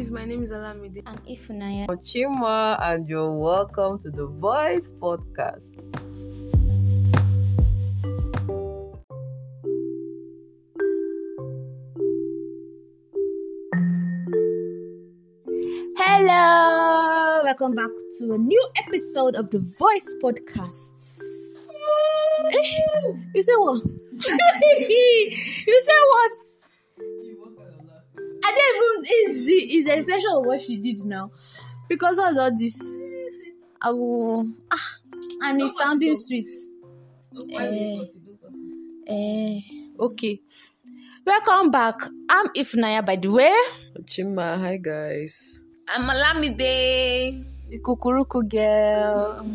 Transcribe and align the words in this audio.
guys, 0.00 0.10
my 0.10 0.24
name 0.24 0.42
is 0.42 0.50
Olamide. 0.50 1.02
I'm 1.04 1.18
Ifunaya. 1.28 1.84
I'm 1.90 1.98
Chima, 1.98 2.78
and 2.80 3.06
you're 3.06 3.32
welcome 3.32 3.98
to 3.98 4.10
the 4.10 4.24
Voice 4.24 4.88
Podcast. 4.98 5.76
Hello, 15.98 17.42
welcome 17.44 17.74
back 17.74 17.90
to 18.20 18.32
a 18.32 18.38
new 18.38 18.68
episode 18.86 19.34
of 19.36 19.50
the 19.50 19.58
Voice 19.78 20.14
Podcast. 20.22 20.92
Eh, 22.52 22.72
you 23.34 23.42
say 23.42 23.52
what? 23.52 23.82
you 25.66 25.80
say 25.84 26.00
what? 26.08 26.49
I 28.60 28.72
don't 28.78 29.06
even 29.06 29.30
is 29.30 29.44
the 29.46 29.52
is 29.52 29.86
a 29.86 29.96
reflection 29.96 30.30
of 30.34 30.44
what 30.46 30.60
she 30.60 30.76
did 30.76 31.00
now. 31.04 31.30
Because 31.88 32.18
of 32.18 32.36
all 32.36 32.56
this, 32.56 32.80
I 33.82 33.90
will 33.90 34.46
ah 34.70 34.88
and 35.42 35.60
it's 35.62 35.76
sounding 35.76 36.14
sweet. 36.14 36.48
Eh, 37.52 38.02
eh, 39.06 39.60
okay. 39.98 40.40
Welcome 41.26 41.70
back. 41.70 42.00
I'm 42.28 42.46
Ifnaya 42.56 43.04
by 43.04 43.16
the 43.16 43.28
way. 43.28 43.54
Chima, 44.04 44.58
hi 44.58 44.76
guys. 44.76 45.64
I'm 45.88 46.08
Olamide. 46.08 47.44
The 47.68 47.78
Kukuruku 47.78 48.48
girl. 48.48 49.46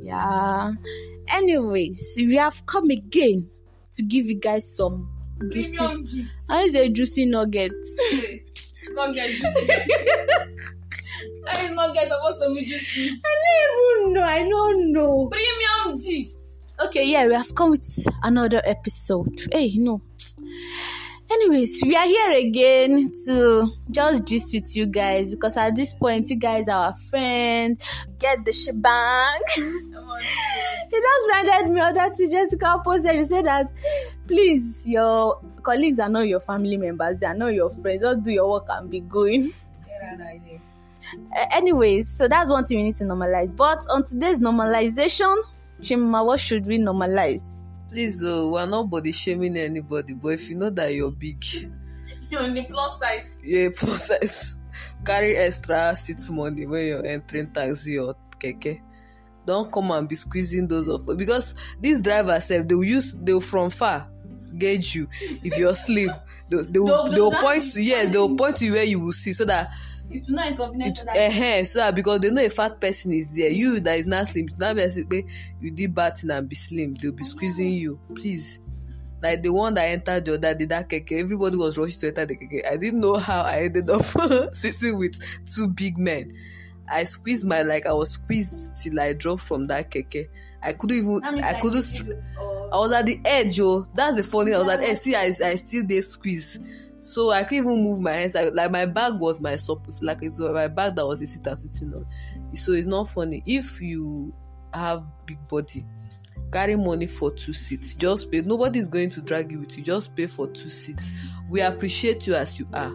Yeah. 0.00 0.72
Anyways, 1.28 2.14
we 2.18 2.36
have 2.36 2.64
come 2.66 2.90
again 2.90 3.50
to 3.92 4.02
give 4.02 4.26
you 4.26 4.38
guys 4.38 4.76
some 4.76 5.10
juicy. 5.50 6.24
I 6.48 6.68
say 6.68 6.88
juicy 6.88 7.26
nuggets. 7.26 7.98
Not 8.90 9.14
get 9.14 9.30
juicy. 9.30 9.68
That 11.46 11.62
is 11.62 11.70
not 11.70 11.94
get 11.94 12.08
supposed 12.08 12.42
to 12.42 12.54
be 12.54 12.66
juicy. 12.66 13.08
I 13.24 13.34
don't 13.44 14.00
even 14.00 14.12
know. 14.14 14.22
I 14.24 14.48
don't 14.48 14.92
know. 14.92 15.28
Premium 15.28 15.96
gist. 15.96 16.66
Okay, 16.80 17.04
yeah, 17.04 17.26
we 17.26 17.34
have 17.34 17.54
come 17.54 17.70
with 17.70 18.06
another 18.24 18.60
episode. 18.64 19.32
Hey, 19.52 19.70
no. 19.76 20.02
Anyways, 21.30 21.80
we 21.84 21.96
are 21.96 22.04
here 22.04 22.32
again 22.32 23.12
to 23.26 23.66
just 23.90 24.24
gist 24.24 24.52
with 24.52 24.76
you 24.76 24.86
guys 24.86 25.30
because 25.30 25.56
at 25.56 25.74
this 25.74 25.94
point, 25.94 26.28
you 26.30 26.36
guys 26.36 26.68
are 26.68 26.86
our 26.86 26.94
friends. 27.10 27.84
Get 28.18 28.44
the 28.44 28.52
shebang. 28.52 29.40
Come 29.54 30.10
on. 30.10 30.20
It 30.88 31.02
just 31.02 31.28
reminded 31.28 31.74
me 31.74 31.80
of 31.80 31.94
that 31.94 32.16
thing 32.16 32.30
Jessica 32.30 32.80
posted. 32.84 33.16
You 33.16 33.24
said 33.24 33.44
that 33.44 33.72
please, 34.26 34.86
your 34.86 35.40
colleagues 35.62 35.98
are 36.00 36.08
not 36.08 36.26
your 36.28 36.40
family 36.40 36.76
members, 36.76 37.18
they 37.18 37.26
are 37.26 37.34
not 37.34 37.54
your 37.54 37.70
friends. 37.70 38.00
Just 38.00 38.22
do 38.22 38.32
your 38.32 38.50
work 38.50 38.66
and 38.68 38.90
be 38.90 39.00
going. 39.00 39.42
Get 39.42 40.18
that 40.18 40.20
idea. 40.20 40.60
Uh, 41.34 41.46
anyways, 41.52 42.08
so 42.08 42.28
that's 42.28 42.50
one 42.50 42.64
thing 42.64 42.78
we 42.78 42.84
need 42.84 42.96
to 42.96 43.04
normalize. 43.04 43.56
But 43.56 43.78
on 43.90 44.04
today's 44.04 44.38
normalization, 44.38 45.34
Chima, 45.80 46.24
what 46.24 46.40
should 46.40 46.66
we 46.66 46.78
normalize? 46.78 47.64
Please, 47.88 48.24
uh, 48.24 48.46
we're 48.48 48.66
not 48.66 48.90
body 48.90 49.12
shaming 49.12 49.56
anybody, 49.56 50.14
but 50.14 50.28
if 50.28 50.48
you 50.50 50.56
know 50.56 50.70
that 50.70 50.92
you're 50.92 51.10
big, 51.12 51.44
You're 52.30 52.42
in 52.42 52.54
the 52.54 52.64
plus 52.64 52.98
size. 52.98 53.38
you're 53.44 53.70
plus 53.70 54.08
size, 54.08 54.56
carry 55.04 55.36
extra 55.36 55.94
seat 55.94 56.18
money 56.30 56.66
when 56.66 56.86
you're 56.86 57.06
entering 57.06 57.52
taxi 57.52 57.98
or 57.98 58.16
keke. 58.40 58.80
Don't 59.46 59.70
come 59.70 59.92
and 59.92 60.08
be 60.08 60.16
squeezing 60.16 60.66
those 60.66 60.88
off 60.88 61.06
because 61.16 61.54
these 61.80 62.00
drivers 62.00 62.46
self 62.46 62.66
they'll 62.66 62.82
use 62.82 63.14
they'll 63.14 63.40
from 63.40 63.70
far 63.70 64.10
gauge 64.58 64.94
you. 64.94 65.08
If 65.20 65.56
you're 65.58 65.74
slim. 65.74 66.10
They'll, 66.48 66.64
they'll, 66.64 66.86
No, 66.86 67.06
no, 67.06 67.12
they'll 67.12 67.32
point 67.32 67.62
to 67.72 67.82
yeah 67.82 68.04
they'll 68.06 68.34
point 68.36 68.56
to 68.56 68.64
you. 68.64 68.72
where 68.72 68.84
you 68.84 69.00
will 69.00 69.12
see 69.12 69.32
so 69.32 69.44
that 69.46 69.70
it's 70.08 70.28
not 70.28 70.48
inconvenient 70.48 70.96
it 70.96 71.00
for 71.00 71.04
that. 71.06 71.16
uh 71.16 71.64
so 71.64 71.78
that 71.80 71.94
because 71.94 72.20
they 72.20 72.30
know 72.30 72.44
a 72.44 72.48
fat 72.48 72.80
person 72.80 73.12
is 73.12 73.34
there. 73.34 73.50
You 73.50 73.80
that 73.80 73.98
is 73.98 74.06
not 74.06 74.28
slim 74.28 74.46
it's 74.46 74.58
not 74.58 74.76
be 75.08 75.26
you 75.60 75.70
did 75.70 75.94
bad 75.94 76.16
thing 76.16 76.30
and 76.30 76.48
be 76.48 76.54
slim. 76.54 76.94
They'll 76.94 77.12
be 77.12 77.24
squeezing 77.24 77.72
you. 77.72 77.98
Please. 78.14 78.60
Like 79.22 79.42
the 79.42 79.52
one 79.52 79.74
that 79.74 79.84
entered 79.84 80.24
the 80.26 80.34
other 80.34 80.54
day 80.54 80.66
that 80.66 80.88
keke 80.88 81.20
everybody 81.20 81.56
was 81.56 81.76
rushing 81.78 81.98
to 82.00 82.06
enter 82.08 82.26
the 82.26 82.36
keke. 82.36 82.64
I 82.70 82.76
didn't 82.76 83.00
know 83.00 83.16
how 83.16 83.42
i 83.42 83.62
ended 83.62 83.90
up 83.90 84.04
sitting 84.54 84.98
with 84.98 85.18
two 85.46 85.68
big 85.74 85.98
men. 85.98 86.32
I 86.88 87.02
squeezed 87.04 87.46
my 87.46 87.62
like 87.62 87.86
i 87.86 87.92
was 87.92 88.10
squeezed 88.10 88.76
till 88.82 89.00
i 89.00 89.12
dropped 89.12 89.42
from 89.42 89.66
that 89.66 89.90
keke 89.90 90.28
i 90.66 90.72
couldn't 90.72 90.96
even 90.98 91.20
i 91.44 91.52
couldn't 91.60 91.82
do- 92.06 92.22
or- 92.40 92.56
I 92.72 92.76
was 92.78 92.92
at 92.92 93.06
the 93.06 93.20
edge, 93.24 93.56
yo. 93.58 93.82
That's 93.94 94.16
the 94.16 94.24
funny. 94.24 94.52
I 94.52 94.58
was 94.58 94.68
at 94.68 94.80
edge. 94.80 94.98
See, 94.98 95.14
I, 95.14 95.32
I 95.44 95.54
still 95.54 95.84
did 95.86 96.02
squeeze. 96.02 96.58
So 97.00 97.30
I 97.30 97.44
couldn't 97.44 97.64
even 97.64 97.80
move 97.82 98.00
my 98.00 98.10
hands. 98.12 98.34
Like, 98.34 98.52
like 98.54 98.72
my 98.72 98.86
bag 98.86 99.14
was 99.20 99.40
my 99.40 99.54
support. 99.54 100.02
Like 100.02 100.18
it's 100.22 100.40
my 100.40 100.66
bag 100.66 100.96
that 100.96 101.06
was 101.06 101.20
the 101.20 101.26
seat 101.28 101.46
I'm 101.46 101.60
sitting 101.60 101.94
on. 101.94 102.04
So 102.54 102.72
it's 102.72 102.88
not 102.88 103.08
funny. 103.08 103.44
If 103.46 103.80
you 103.80 104.34
have 104.74 105.04
big 105.26 105.38
body, 105.46 105.84
carry 106.52 106.74
money 106.74 107.06
for 107.06 107.30
two 107.30 107.52
seats. 107.52 107.94
Just 107.94 108.32
pay. 108.32 108.40
Nobody's 108.40 108.88
going 108.88 109.10
to 109.10 109.20
drag 109.22 109.52
you 109.52 109.60
with 109.60 109.78
you. 109.78 109.84
Just 109.84 110.16
pay 110.16 110.26
for 110.26 110.48
two 110.48 110.68
seats. 110.68 111.12
We 111.48 111.60
appreciate 111.60 112.26
you 112.26 112.34
as 112.34 112.58
you 112.58 112.66
are. 112.74 112.92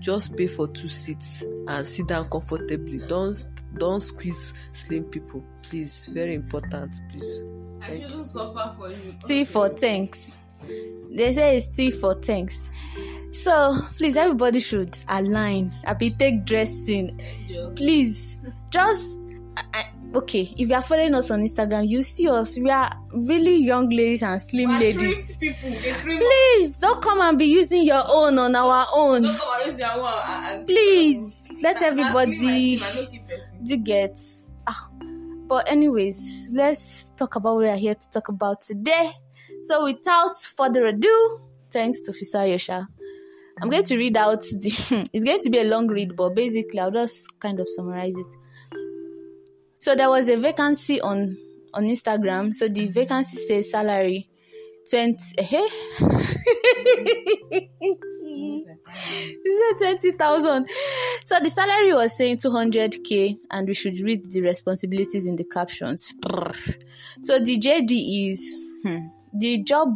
Just 0.00 0.36
pay 0.36 0.46
for 0.46 0.66
two 0.68 0.88
seats 0.88 1.44
and 1.68 1.86
sit 1.86 2.08
down 2.08 2.28
comfortably. 2.30 2.98
Don't 3.06 3.38
don't 3.78 4.00
squeeze 4.00 4.54
slim 4.72 5.04
people. 5.04 5.44
Please, 5.62 6.08
very 6.12 6.34
important. 6.34 6.94
Please. 7.10 7.42
I 7.82 8.00
shouldn't 8.00 8.26
suffer 8.26 8.74
for 8.76 8.88
you. 8.90 8.96
T 9.26 9.44
for 9.44 9.68
thanks. 9.68 10.36
They 11.10 11.32
say 11.32 11.56
it's 11.58 11.68
T 11.68 11.90
for 11.90 12.14
thanks. 12.14 12.70
So 13.32 13.76
please, 13.96 14.16
everybody 14.16 14.60
should 14.60 14.96
align. 15.08 15.72
I 15.84 15.92
be 15.94 16.10
take 16.10 16.44
dressing. 16.44 17.20
Please, 17.76 18.36
just 18.70 19.06
I, 19.06 19.12
I- 19.12 19.19
okay. 20.14 20.52
If 20.56 20.68
you 20.68 20.74
are 20.74 20.82
following 20.82 21.14
us 21.14 21.30
on 21.30 21.42
Instagram, 21.42 21.88
you 21.88 22.02
see 22.02 22.28
us. 22.28 22.58
We 22.58 22.70
are 22.70 22.90
really 23.12 23.56
young 23.56 23.88
ladies 23.90 24.22
and 24.22 24.40
slim 24.40 24.68
We 24.70 24.74
are 24.76 24.78
ladies. 24.80 25.36
people. 25.36 25.70
Please 25.80 26.78
don't 26.78 27.02
come 27.02 27.20
and 27.20 27.38
be 27.38 27.46
using 27.46 27.84
your 27.84 28.02
own 28.06 28.38
on 28.38 28.54
our 28.54 28.86
own. 28.94 29.22
Don't 29.22 29.38
come 29.38 29.48
and 29.60 29.66
use 29.66 29.76
their 29.76 29.98
one. 29.98 30.14
and- 30.26 30.46
and- 30.58 30.66
Please 30.66 31.48
let 31.62 31.80
everybody 31.82 32.32
my 32.32 32.38
team, 32.52 32.78
I 32.82 32.94
no 33.00 33.06
keep 33.06 33.28
person. 33.28 33.64
do 33.64 33.76
get. 33.76 34.18
Ah. 34.66 34.88
But 35.46 35.70
anyways, 35.70 36.48
let's 36.52 37.10
talk 37.16 37.34
about 37.36 37.54
what 37.56 37.62
we 37.64 37.68
are 37.68 37.76
here 37.76 37.94
to 37.94 38.10
talk 38.10 38.28
about 38.28 38.60
today. 38.62 39.10
So 39.64 39.84
without 39.84 40.40
further 40.40 40.86
ado, 40.86 41.38
thanks 41.70 42.00
to 42.02 42.12
Fisa 42.12 42.48
Yosha. 42.48 42.86
I'm 43.60 43.68
going 43.68 43.84
to 43.84 43.96
read 43.96 44.16
out 44.16 44.40
the 44.42 45.08
it's 45.12 45.24
going 45.24 45.40
to 45.42 45.50
be 45.50 45.58
a 45.58 45.64
long 45.64 45.88
read, 45.88 46.16
but 46.16 46.34
basically 46.34 46.78
I'll 46.80 46.90
just 46.92 47.28
kind 47.40 47.58
of 47.60 47.68
summarize 47.68 48.14
it. 48.16 48.26
So 49.80 49.94
there 49.94 50.10
was 50.10 50.28
a 50.28 50.36
vacancy 50.36 51.00
on 51.00 51.36
on 51.72 51.84
Instagram. 51.84 52.54
So 52.54 52.68
the 52.68 52.86
vacancy 52.88 53.38
says 53.38 53.70
salary 53.70 54.28
20 54.90 55.16
eh? 55.38 55.66
Is 59.42 59.58
it 59.72 59.78
20,000? 59.78 60.68
So 61.24 61.38
the 61.40 61.50
salary 61.50 61.94
was 61.94 62.16
saying 62.16 62.38
200k, 62.38 63.36
and 63.50 63.68
we 63.68 63.74
should 63.74 63.98
read 64.00 64.30
the 64.30 64.42
responsibilities 64.42 65.26
in 65.26 65.36
the 65.36 65.44
captions. 65.44 66.12
So 67.22 67.38
the 67.38 67.58
JD 67.58 68.30
is 68.30 68.60
hmm, 68.82 69.06
the 69.32 69.62
job 69.62 69.88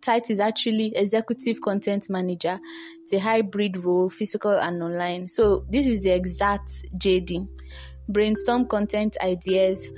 title 0.00 0.32
is 0.32 0.40
actually 0.40 0.92
executive 0.96 1.60
content 1.60 2.08
manager. 2.08 2.58
It's 3.02 3.12
a 3.12 3.20
hybrid 3.20 3.84
role, 3.84 4.08
physical 4.08 4.52
and 4.52 4.82
online. 4.82 5.28
So 5.28 5.66
this 5.68 5.86
is 5.86 6.00
the 6.00 6.10
exact 6.10 6.70
JD. 6.96 7.48
Brainstorm 8.08 8.66
content 8.66 9.16
ideas, 9.22 9.90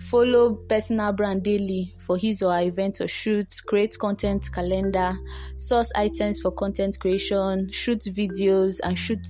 follow 0.00 0.54
personal 0.54 1.12
brand 1.12 1.42
daily 1.42 1.92
for 2.00 2.16
his 2.18 2.42
or 2.42 2.52
her 2.52 2.62
event 2.62 3.00
or 3.00 3.08
shoot, 3.08 3.46
create 3.66 3.98
content 3.98 4.52
calendar, 4.52 5.16
source 5.56 5.90
items 5.96 6.40
for 6.40 6.52
content 6.52 6.98
creation, 7.00 7.70
shoot 7.70 8.00
videos 8.00 8.80
and 8.84 8.98
shoot 8.98 9.26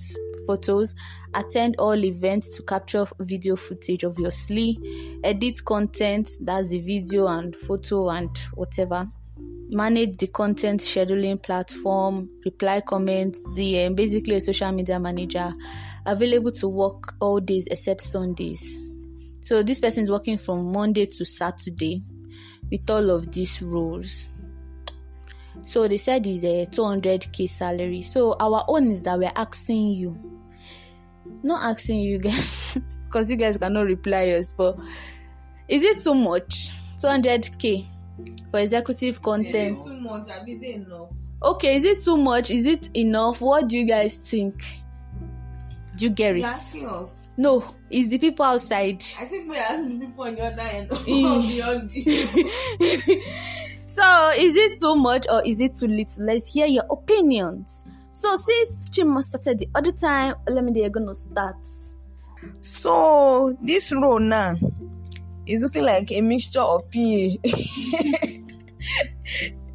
photos, 0.47 0.95
attend 1.35 1.77
all 1.79 2.05
events 2.05 2.57
to 2.57 2.63
capture 2.63 3.07
video 3.21 3.57
footage, 3.57 4.05
obviously, 4.05 4.79
edit 5.23 5.65
content, 5.65 6.29
that's 6.41 6.71
the 6.71 6.81
video 6.81 7.27
and 7.29 7.55
photo 7.57 8.11
and 8.11 8.37
whatever. 8.55 9.07
Manage 9.71 10.19
the 10.19 10.27
content 10.27 10.81
scheduling 10.81 11.43
platform, 11.43 12.29
reply 12.45 12.81
comments, 12.83 13.41
DM, 13.57 13.97
basically 13.97 14.35
a 14.35 14.41
social 14.41 14.71
media 14.73 15.01
manager, 15.01 15.55
available 16.07 16.53
to 16.53 16.69
work 16.69 17.15
all 17.21 17.41
days 17.41 17.67
except 17.69 18.01
Sundays. 18.01 18.79
So 19.43 19.63
this 19.63 19.81
person 19.81 20.05
is 20.05 20.11
working 20.11 20.39
from 20.39 20.73
Monday 20.73 21.07
to 21.07 21.25
Saturday 21.25 22.03
with 22.71 22.89
all 22.89 23.11
of 23.11 23.31
these 23.33 23.63
roles. 23.63 24.29
So 25.65 25.87
they 25.87 25.99
said 25.99 26.27
it's 26.27 26.45
a 26.45 26.67
200k 26.67 27.49
salary. 27.49 28.03
So 28.03 28.37
our 28.41 28.65
own 28.69 28.91
is 28.91 29.03
that 29.03 29.19
we're 29.19 29.33
asking 29.37 29.89
you, 29.89 30.43
not 31.43 31.63
asking 31.63 32.01
you 32.01 32.19
guys, 32.19 32.77
because 33.07 33.31
you 33.31 33.37
guys 33.37 33.57
cannot 33.57 33.87
reply 33.87 34.31
us, 34.31 34.53
but 34.53 34.79
is 35.69 35.83
it 35.83 36.01
too 36.01 36.15
much? 36.15 36.71
200k 37.03 37.85
for 38.51 38.61
executive 38.61 39.15
Is 39.15 39.19
content. 39.19 39.79
it 39.79 39.85
too 39.85 40.01
much? 40.01 40.29
Is 40.47 40.63
it 40.63 40.63
enough? 40.63 41.09
Okay, 41.43 41.77
is 41.77 41.85
it 41.85 42.01
too 42.01 42.17
much? 42.17 42.51
Is 42.51 42.67
it 42.67 42.89
enough? 42.97 43.41
What 43.41 43.69
do 43.69 43.79
you 43.79 43.85
guys 43.85 44.15
think? 44.15 44.65
Do 45.97 46.05
you 46.07 46.11
get 46.11 46.35
it? 46.37 46.41
You're 46.41 46.49
asking 46.49 46.89
us. 46.89 47.31
No, 47.37 47.65
it's 47.91 48.09
the 48.09 48.19
people 48.19 48.45
outside. 48.45 49.03
I 49.21 49.27
think 49.27 49.49
we're 49.51 49.57
asking 49.57 49.99
the 49.99 50.07
people 50.07 50.25
on 50.25 50.35
the 50.35 50.43
other 50.43 50.63
end 50.63 50.91
of 50.91 51.05
the. 51.05 53.21
So, 53.87 54.31
is 54.37 54.57
it 54.57 54.81
too 54.81 54.95
much 54.97 55.27
or 55.31 55.43
is 55.47 55.61
it 55.61 55.75
too 55.75 55.87
little? 55.87 56.25
Let's 56.25 56.53
hear 56.53 56.67
your 56.67 56.85
opinions. 56.91 57.85
So, 58.11 58.35
since 58.37 58.91
Chima 58.91 59.23
started 59.23 59.59
the 59.59 59.69
other 59.75 59.93
time, 59.93 60.35
let 60.49 60.65
me 60.65 60.73
they're 60.73 60.91
gonna 60.91 61.15
start. 61.15 61.57
So 62.61 63.57
this 63.63 63.91
role 63.93 64.19
now 64.21 64.55
is 65.47 65.63
looking 65.63 65.85
like 65.85 66.11
a 66.13 66.21
mixture 66.21 66.61
of 66.61 66.83
PA. 66.91 66.97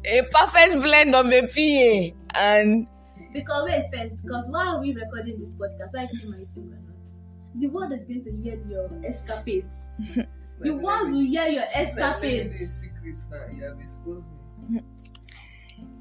a 0.04 0.22
perfect 0.30 0.74
blend 0.82 1.14
of 1.14 1.26
a 1.32 1.42
PA 1.46 2.10
and 2.34 2.88
Because 3.32 3.64
wait 3.64 3.86
first, 3.92 4.16
because 4.22 4.48
why 4.50 4.66
are 4.66 4.80
we 4.80 4.94
recording 4.94 5.38
this 5.40 5.52
podcast? 5.52 5.92
Why 5.94 6.04
is 6.04 6.12
Chima 6.20 6.40
eating 6.40 6.68
granuts? 6.68 7.14
The 7.54 7.66
world 7.68 7.92
is 7.92 8.04
going 8.04 8.24
to 8.24 8.32
hear 8.32 8.56
your 8.68 8.90
escapades. 9.04 10.02
the 10.60 10.76
world 10.76 11.10
will 11.10 11.20
hear 11.20 11.46
your 11.46 11.64
escapades. 11.72 12.58
secrets 12.80 13.26
now. 13.30 13.46
You 13.56 13.64
have 13.64 13.80
exposed 13.80 14.28
me. 14.68 14.80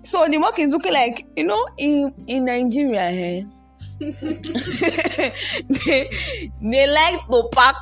so 0.03 0.27
the 0.27 0.37
work 0.37 0.57
is 0.59 0.69
looking 0.69 0.93
like 0.93 1.25
you 1.35 1.43
know 1.45 1.67
in 1.77 2.13
in 2.27 2.45
Nigeria 2.45 3.01
eh, 3.09 3.43
they 3.99 5.33
they 6.61 6.87
like 6.91 7.27
to 7.27 7.49
pack 7.51 7.75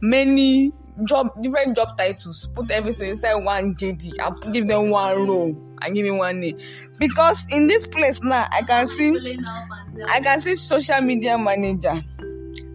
many 0.00 0.72
job 1.04 1.30
different 1.42 1.76
job 1.76 1.96
titles 1.96 2.48
put 2.54 2.70
everything 2.70 3.10
inside 3.10 3.34
one 3.36 3.74
JD 3.74 4.12
and 4.18 4.52
give 4.54 4.66
them 4.68 4.90
one 4.90 5.28
role 5.28 5.67
and 5.82 5.94
give 5.94 6.04
me 6.04 6.10
one 6.10 6.40
name 6.40 6.58
because 6.98 7.44
in 7.52 7.66
this 7.66 7.86
place 7.86 8.20
now 8.22 8.46
I 8.52 8.62
can 8.62 8.86
see 8.86 9.10
Pulling 9.12 9.44
up 9.46 9.64
and 9.88 9.98
down. 9.98 10.06
I 10.10 10.20
can 10.20 10.40
see 10.40 10.54
social 10.54 11.00
media 11.00 11.36
manager 11.38 11.94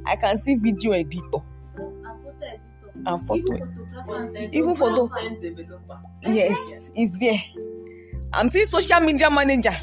I 0.06 0.16
can 0.16 0.38
see 0.38 0.56
video 0.56 0.92
editor 0.94 1.40
A 3.06 3.20
photo 3.20 3.54
editor. 3.54 3.68
and 4.08 4.38
Even 4.38 4.38
photo 4.38 4.38
photographer 4.38 4.38
Even 4.54 4.76
photo. 4.76 5.08
videographer. 5.08 5.10
Content 5.18 5.42
developer. 5.42 6.00
yes 6.24 6.90
it's 6.96 7.14
there 7.20 7.40
I'm 8.34 8.50
seeing 8.50 8.66
social 8.66 9.00
media 9.02 9.30
manager 9.30 9.76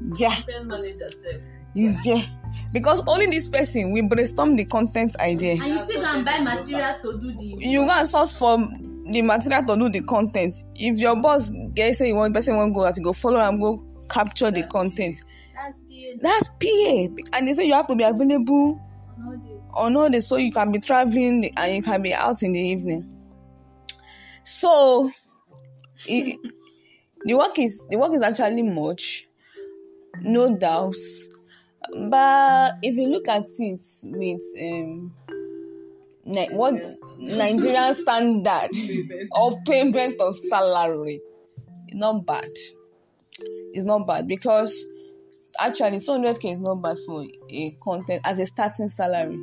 there 0.00 0.30
Content 0.30 0.66
manager 0.66 1.10
self. 1.10 1.36
is 1.74 2.02
there 2.04 2.24
because 2.72 3.02
only 3.06 3.26
this 3.26 3.46
person 3.48 3.90
will 3.90 4.08
brainstorm 4.08 4.56
the 4.56 4.64
content 4.64 5.14
idea 5.20 5.52
And 5.52 5.66
you 5.66 5.78
still 5.80 6.00
go 6.00 6.06
and 6.06 6.24
buy 6.24 6.38
materials 6.40 7.00
to 7.00 7.18
do 7.20 7.32
the. 7.36 7.56
you 7.66 7.84
go 7.84 7.90
and 7.90 8.08
source 8.08 8.36
for 8.36 8.58
the 9.06 9.22
material 9.22 9.64
to 9.64 9.76
do 9.76 9.88
the 9.88 10.02
content. 10.02 10.54
If 10.74 10.98
your 10.98 11.16
boss 11.20 11.50
get 11.74 11.96
say 11.96 12.08
you 12.08 12.16
want 12.16 12.34
person 12.34 12.56
wan 12.56 12.72
go 12.72 12.84
out 12.84 12.96
you 12.96 13.02
go 13.02 13.12
follow 13.12 13.40
am 13.40 13.58
go 13.60 13.84
capture 14.08 14.50
the 14.50 14.62
content. 14.64 15.22
That's 15.54 15.80
being 15.80 16.18
that's 16.20 16.48
pa 16.48 17.36
and 17.36 17.48
they 17.48 17.52
say 17.54 17.66
you 17.66 17.74
have 17.74 17.86
to 17.88 17.96
be 17.96 18.04
available 18.04 18.80
on 19.18 19.26
all 19.26 19.38
this. 19.38 19.70
on 19.74 19.96
all 19.96 20.08
day 20.08 20.20
so 20.20 20.36
you 20.36 20.52
can 20.52 20.72
be 20.72 20.78
traveling 20.78 21.50
and 21.56 21.74
you 21.76 21.82
can 21.82 22.02
be 22.02 22.14
out 22.14 22.42
in 22.42 22.52
the 22.52 22.60
evening. 22.60 23.08
So 24.44 25.10
it, 26.06 26.38
the 27.24 27.34
work 27.34 27.58
is 27.58 27.84
the 27.88 27.96
work 27.96 28.12
is 28.12 28.22
actually 28.22 28.62
much 28.62 29.26
no 30.20 30.56
doubt. 30.56 30.96
But 32.08 32.74
if 32.82 32.94
you 32.96 33.08
look 33.08 33.28
at 33.28 33.46
it 33.58 33.82
with 34.04 34.42
um 34.60 35.12
Ni- 36.24 36.48
what 36.50 36.74
nigerian 37.18 37.94
standard 38.02 38.70
of 39.34 39.54
payment 39.66 40.20
of 40.20 40.34
salary? 40.36 41.20
It's 41.88 41.96
not 41.96 42.24
bad. 42.24 42.50
It's 43.74 43.84
not 43.84 44.06
bad 44.06 44.28
because 44.28 44.86
actually 45.58 45.98
200k 45.98 46.52
is 46.52 46.60
not 46.60 46.76
bad 46.76 46.96
for 47.06 47.24
a 47.50 47.76
content 47.82 48.22
as 48.24 48.38
a 48.38 48.46
starting 48.46 48.88
salary. 48.88 49.38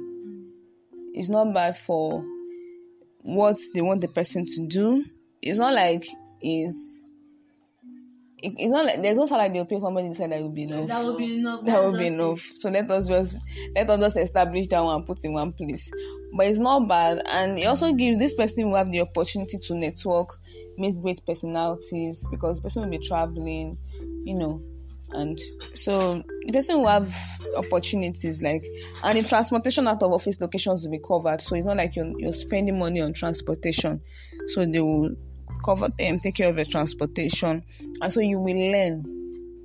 It's 1.13 1.29
not 1.29 1.53
bad 1.53 1.77
for 1.77 2.23
what 3.21 3.57
they 3.73 3.81
want 3.81 4.01
the 4.01 4.07
person 4.07 4.45
to 4.45 4.67
do. 4.67 5.05
It's 5.41 5.59
not 5.59 5.73
like 5.73 6.05
is 6.41 7.03
it, 8.41 8.53
it's 8.57 8.71
not 8.71 8.85
like 8.85 9.01
there's 9.01 9.17
no 9.17 9.25
salary 9.25 9.49
they'll 9.49 9.65
pay 9.65 9.79
for 9.79 9.91
money 9.91 10.07
inside 10.07 10.31
that 10.31 10.41
will 10.41 10.49
be 10.49 10.63
enough 10.63 10.87
That 10.87 11.03
will 11.05 11.17
be 11.17 11.35
enough. 11.37 11.65
that 11.65 11.83
will 11.83 11.97
be 11.97 12.07
enough. 12.07 12.39
So 12.55 12.69
let 12.69 12.89
us 12.91 13.07
just 13.07 13.35
let 13.75 13.89
us 13.89 13.99
just 13.99 14.17
establish 14.17 14.67
that 14.67 14.83
one 14.83 14.95
and 14.95 15.05
put 15.05 15.23
in 15.23 15.33
one 15.33 15.51
place. 15.53 15.91
But 16.35 16.47
it's 16.47 16.59
not 16.59 16.87
bad, 16.87 17.21
and 17.25 17.57
it 17.57 17.65
also 17.65 17.91
gives 17.93 18.17
this 18.17 18.33
person 18.33 18.69
will 18.69 18.77
have 18.77 18.91
the 18.91 19.01
opportunity 19.01 19.57
to 19.57 19.75
network, 19.75 20.29
meet 20.77 21.01
great 21.01 21.21
personalities 21.25 22.27
because 22.29 22.57
the 22.57 22.63
person 22.63 22.83
will 22.83 22.89
be 22.89 22.99
traveling, 22.99 23.77
you 24.25 24.35
know, 24.35 24.61
and 25.11 25.39
so 25.73 26.23
the 26.45 26.53
person 26.53 26.77
will 26.77 26.87
have 26.87 27.11
opportunities 27.57 28.43
like 28.43 28.63
and 29.03 29.17
the 29.17 29.27
transportation 29.27 29.87
out 29.87 30.03
of 30.03 30.11
office 30.11 30.39
locations 30.39 30.83
will 30.83 30.91
be 30.91 30.99
covered. 31.05 31.41
So 31.41 31.55
it's 31.55 31.65
not 31.65 31.77
like 31.77 31.95
you're 31.95 32.13
you're 32.19 32.33
spending 32.33 32.77
money 32.77 33.01
on 33.01 33.13
transportation. 33.13 34.01
So 34.47 34.65
they 34.65 34.79
will 34.79 35.15
cover 35.63 35.89
them, 35.97 36.19
take 36.19 36.35
care 36.35 36.49
of 36.49 36.55
your 36.55 36.65
transportation, 36.65 37.63
and 38.01 38.11
so 38.11 38.19
you 38.19 38.39
will 38.39 38.71
learn. 38.71 39.03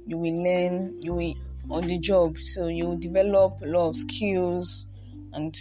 You 0.07 0.19
will 0.19 0.43
learn. 0.43 1.01
You 1.01 1.15
will 1.15 1.35
on 1.71 1.87
the 1.87 1.99
job. 1.99 2.39
So 2.39 2.67
you 2.67 2.87
will 2.87 2.97
develop 2.97 3.61
a 3.63 3.67
lot 3.67 3.91
of 3.91 3.97
skills. 3.97 4.87
And 5.33 5.57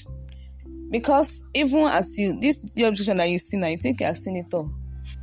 because 0.89 1.45
even 1.53 1.87
as 1.87 2.17
you 2.17 2.39
this 2.39 2.61
job 2.61 2.95
description 2.95 3.17
that 3.17 3.29
you 3.29 3.39
see 3.39 3.57
now 3.57 3.67
you 3.67 3.77
think 3.77 3.99
you 3.99 4.05
have 4.05 4.17
seen 4.17 4.35
it 4.35 4.53
all 4.53 4.71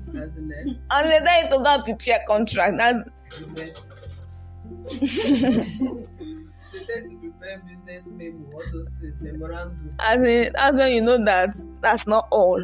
As 0.09 0.17
eh? 0.17 0.73
and 0.91 1.11
they 1.11 1.49
to 1.51 1.63
go 1.63 1.83
prepare 1.85 2.19
contract. 2.27 2.77
That's 2.77 3.11
they 5.01 5.07
tend 6.87 7.11
to 7.11 7.17
prepare 7.21 7.63
business 7.69 8.05
memo, 8.07 8.53
all 8.53 8.63
those 8.73 8.89
things, 9.01 9.15
memorandum. 9.21 9.95
as 10.01 10.23
in 10.23 10.53
that's 10.53 10.77
when 10.77 10.93
you 10.93 11.03
know 11.03 11.25
that 11.25 11.51
that's 11.81 12.07
not 12.07 12.27
all 12.31 12.61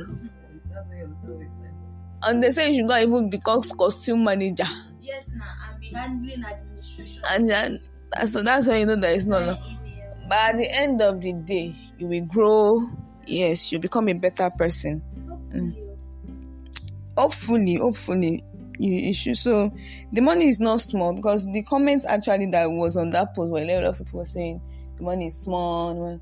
and 2.26 2.42
they 2.42 2.50
say 2.50 2.68
you 2.70 2.76
should 2.76 2.86
not 2.86 3.02
even 3.02 3.30
become 3.30 3.62
costume 3.62 4.24
manager. 4.24 4.66
Yes, 5.00 5.30
now 5.34 5.44
and 5.70 5.80
be 5.80 5.86
handling 5.88 6.44
administration. 6.44 7.22
and 7.30 7.48
then 7.48 7.80
so 8.26 8.42
that's 8.42 8.66
when 8.66 8.80
you 8.80 8.86
know 8.86 8.96
that 8.96 9.14
it's 9.14 9.24
not 9.24 9.42
enough. 9.42 9.60
But 10.28 10.38
at 10.38 10.56
the 10.56 10.70
end 10.70 11.00
of 11.02 11.20
the 11.20 11.32
day 11.32 11.74
you 11.98 12.08
will 12.08 12.24
grow. 12.26 12.88
Yes 13.26 13.70
you 13.72 13.78
become 13.78 14.08
a 14.08 14.14
better 14.14 14.50
person. 14.50 15.02
Mm. 15.52 15.74
Oh. 17.16 17.22
Hopefully 17.22 17.76
hopefully 17.76 18.42
you, 18.78 18.92
you 18.92 19.14
should. 19.14 19.36
So 19.36 19.72
the 20.12 20.20
money 20.20 20.48
is 20.48 20.60
not 20.60 20.80
small 20.80 21.12
because 21.14 21.46
the 21.52 21.62
comments 21.62 22.04
actually 22.04 22.46
that 22.50 22.66
was 22.66 22.96
on 22.96 23.10
that 23.10 23.34
post 23.34 23.50
were 23.50 23.60
a 23.60 23.74
lot 23.74 23.84
of 23.84 23.98
people 23.98 24.18
were 24.20 24.26
saying 24.26 24.60
the 24.96 25.02
money 25.02 25.28
is 25.28 25.40
small. 25.40 26.20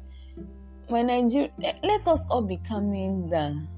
When 0.88 1.06
nigeria 1.06 1.50
let- 1.58 1.82
let 1.82 2.06
us 2.08 2.26
all 2.28 2.42
be 2.42 2.58
coming 2.58 3.28
down 3.30 3.68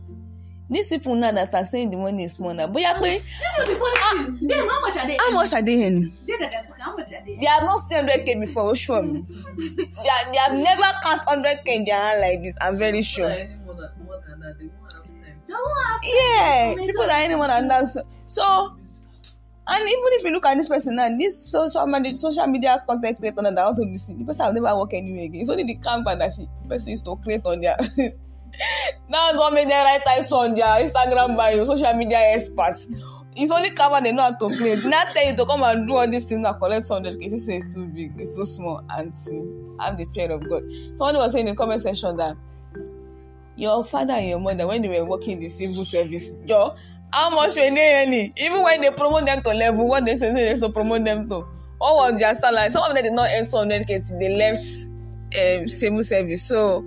these 0.68 0.88
people 0.88 1.14
now 1.14 1.30
that 1.32 1.54
are 1.54 1.64
saying 1.64 1.90
the 1.90 1.96
money 1.96 2.24
is 2.24 2.34
small 2.34 2.52
now 2.54 2.66
boya 2.66 2.94
pe 3.00 3.18
Do 3.18 3.24
you 3.24 3.52
know 3.58 3.64
the 3.64 3.76
funny 3.76 4.38
thing? 4.38 4.48
Damn, 4.48 4.68
how 4.68 4.80
much 4.80 4.96
are 4.96 5.06
they? 5.06 5.16
how 5.16 5.30
much 5.30 5.52
are 5.52 5.62
they 5.62 5.86
earning 5.86 6.16
They 6.26 6.36
that 6.38 6.54
are 6.54 6.62
talking, 6.66 6.74
how 6.80 6.96
much 6.96 7.12
are 7.12 7.24
they? 7.24 7.36
they 7.36 7.46
have 7.46 7.62
not 7.62 7.78
seen 7.80 7.98
100k 8.06 8.40
before 8.40 8.70
oh, 8.70 8.74
sure 8.74 9.02
me 9.02 9.24
they, 9.26 9.84
are, 9.84 10.32
they 10.32 10.38
have 10.38 10.52
never 10.54 10.82
count 11.02 11.22
100k 11.22 11.66
in 11.66 11.84
their 11.84 11.94
hand 12.00 12.20
like 12.20 12.42
this 12.42 12.56
i'm 12.60 12.78
very 12.78 13.02
sure 13.02 13.28
People 13.30 13.46
that 13.46 13.50
any 13.50 13.64
more 13.64 13.74
than, 13.74 14.04
more 14.04 14.20
than 14.28 14.40
that, 14.40 14.58
they 14.58 14.66
won't 14.66 14.92
have 14.92 15.02
time. 15.04 15.40
They 15.46 15.52
won't 15.54 15.86
have 15.86 16.00
yeah 16.04 16.70
Comment 16.70 16.86
people 16.88 17.02
on 17.02 17.08
that 17.08 17.22
anyone 17.22 17.50
and 17.50 17.70
that 17.70 17.88
so, 17.88 18.02
so 18.26 18.76
and 19.68 19.82
even 19.82 20.12
if 20.14 20.24
you 20.24 20.30
look 20.30 20.46
at 20.46 20.56
this 20.56 20.68
person 20.68 20.96
now 20.96 21.08
this 21.16 21.50
social 21.50 21.86
media 21.86 22.18
social 22.18 22.46
media 22.46 22.82
content 22.88 23.18
creator 23.18 23.42
now 23.42 23.50
that 23.50 23.60
I 23.60 23.64
want 23.66 23.76
to 23.78 23.86
be 23.86 23.96
seen 23.98 24.18
the 24.18 24.24
person 24.24 24.46
have 24.46 24.54
never 24.54 24.76
work 24.78 24.94
anywhere 24.94 25.24
again 25.24 25.40
it's 25.42 25.50
only 25.50 25.64
the 25.64 25.74
camera 25.76 26.16
that 26.16 26.32
she 26.32 26.42
the 26.62 26.68
person 26.68 26.90
used 26.90 27.04
to 27.04 27.16
create 27.16 27.44
on 27.46 27.60
their 27.60 27.76
that's 29.08 29.38
what 29.38 29.52
made 29.52 29.68
them 29.68 29.84
write 29.84 30.04
times 30.04 30.32
on 30.32 30.54
their 30.54 30.82
instagram 30.84 31.36
bio 31.36 31.64
social 31.64 31.92
media 31.94 32.18
experts. 32.18 32.88
It's 33.38 33.52
only 33.52 33.68
Canva 33.70 34.02
they 34.02 34.12
know 34.12 34.22
how 34.22 34.34
to 34.34 34.56
create 34.56 34.82
not 34.84 35.08
tell 35.08 35.26
you 35.26 35.36
to 35.36 35.44
come 35.44 35.62
and 35.62 35.86
do 35.86 35.94
all 35.94 36.08
these 36.10 36.24
things 36.24 36.46
and 36.46 36.58
collect 36.58 36.86
100k 36.88 37.22
she 37.22 37.36
say 37.36 37.56
it's 37.56 37.74
too 37.74 37.86
big. 37.86 38.12
It's 38.16 38.34
too 38.36 38.46
small 38.46 38.82
aunty 38.96 39.46
have 39.80 39.98
the 39.98 40.06
fear 40.14 40.32
of 40.32 40.48
god. 40.48 40.62
Somebody 40.96 41.18
was 41.18 41.32
saying 41.32 41.46
in 41.46 41.52
the 41.54 41.56
comment 41.56 41.80
section 41.80 42.16
that 42.16 42.36
your 43.56 43.84
father 43.84 44.14
and 44.14 44.28
your 44.28 44.40
mother 44.40 44.66
when 44.66 44.80
they 44.80 44.88
were 44.88 45.04
working 45.04 45.32
in 45.32 45.40
the 45.40 45.48
civil 45.48 45.84
service 45.84 46.34
yo 46.46 46.74
how 47.12 47.30
much 47.30 47.56
were 47.56 47.70
they 47.70 48.04
earning? 48.04 48.32
Even 48.36 48.62
when 48.62 48.80
they 48.80 48.90
promote 48.90 49.24
them 49.26 49.42
to 49.42 49.50
level 49.50 49.88
what 49.88 50.04
they 50.04 50.14
say 50.14 50.32
they 50.32 50.50
used 50.50 50.62
to 50.62 50.70
promote 50.70 51.04
them 51.04 51.28
to? 51.28 51.46
What 51.78 52.12
was 52.12 52.20
their 52.20 52.34
salary? 52.34 52.70
Some 52.70 52.84
of 52.84 52.94
them 52.94 53.04
did 53.04 53.12
not 53.12 53.28
earn 53.34 53.44
200k 53.44 54.08
till 54.08 54.18
they 54.18 54.34
left 54.36 54.60
um, 55.38 55.68
civil 55.68 56.02
service. 56.02 56.42
So 56.42 56.84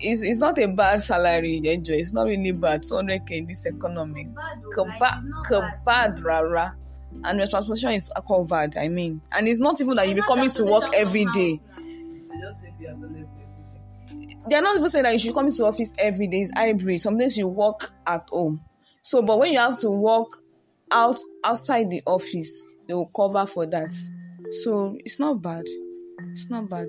it's 0.00 0.22
it's 0.22 0.40
not 0.40 0.58
a 0.58 0.66
bad 0.66 1.00
salary 1.00 1.60
enjoy 1.64 1.94
it's 1.94 2.12
not 2.12 2.26
really 2.26 2.52
bad 2.52 2.82
200k 2.82 3.30
in 3.30 3.46
this 3.46 3.66
economy 3.66 4.28
like, 4.34 4.58
Compa- 4.76 5.84
bad 5.84 6.20
rara 6.20 6.76
and 7.24 7.38
your 7.38 7.48
transportation 7.48 7.92
is 7.92 8.12
covered 8.26 8.76
i 8.76 8.88
mean 8.88 9.20
and 9.32 9.48
it's 9.48 9.60
not 9.60 9.80
even 9.80 9.96
that 9.96 10.08
you 10.08 10.14
be 10.14 10.22
coming 10.22 10.50
to 10.50 10.64
work 10.64 10.84
every 10.94 11.24
day 11.26 11.58
they're 14.48 14.62
not 14.62 14.76
even 14.76 14.88
saying 14.88 15.04
that 15.04 15.12
you 15.12 15.18
should 15.18 15.34
come 15.34 15.46
into 15.46 15.64
office 15.64 15.94
every 15.98 16.26
day. 16.26 16.38
It's 16.38 16.50
hybrid. 16.54 17.00
Some 17.00 17.16
days 17.16 17.36
you 17.36 17.48
work 17.48 17.90
at 18.06 18.26
home. 18.30 18.60
So, 19.02 19.22
but 19.22 19.38
when 19.38 19.52
you 19.52 19.58
have 19.58 19.78
to 19.80 19.90
work 19.90 20.28
out 20.90 21.18
outside 21.44 21.90
the 21.90 22.02
office, 22.06 22.66
they 22.86 22.94
will 22.94 23.10
cover 23.14 23.44
for 23.46 23.66
that. 23.66 23.92
So 24.62 24.96
it's 25.00 25.20
not 25.20 25.42
bad. 25.42 25.64
It's 26.30 26.48
not 26.50 26.68
bad. 26.68 26.88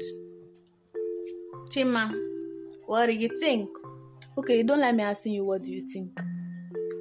Chima, 1.69 2.13
what 2.89 3.05
do 3.05 3.13
you 3.13 3.29
think? 3.39 3.69
Okay, 4.35 4.57
you 4.57 4.63
don't 4.63 4.79
like 4.79 4.95
me 4.95 5.03
asking 5.03 5.33
you 5.33 5.45
what 5.45 5.61
do 5.61 5.71
you 5.71 5.81
think? 5.81 6.19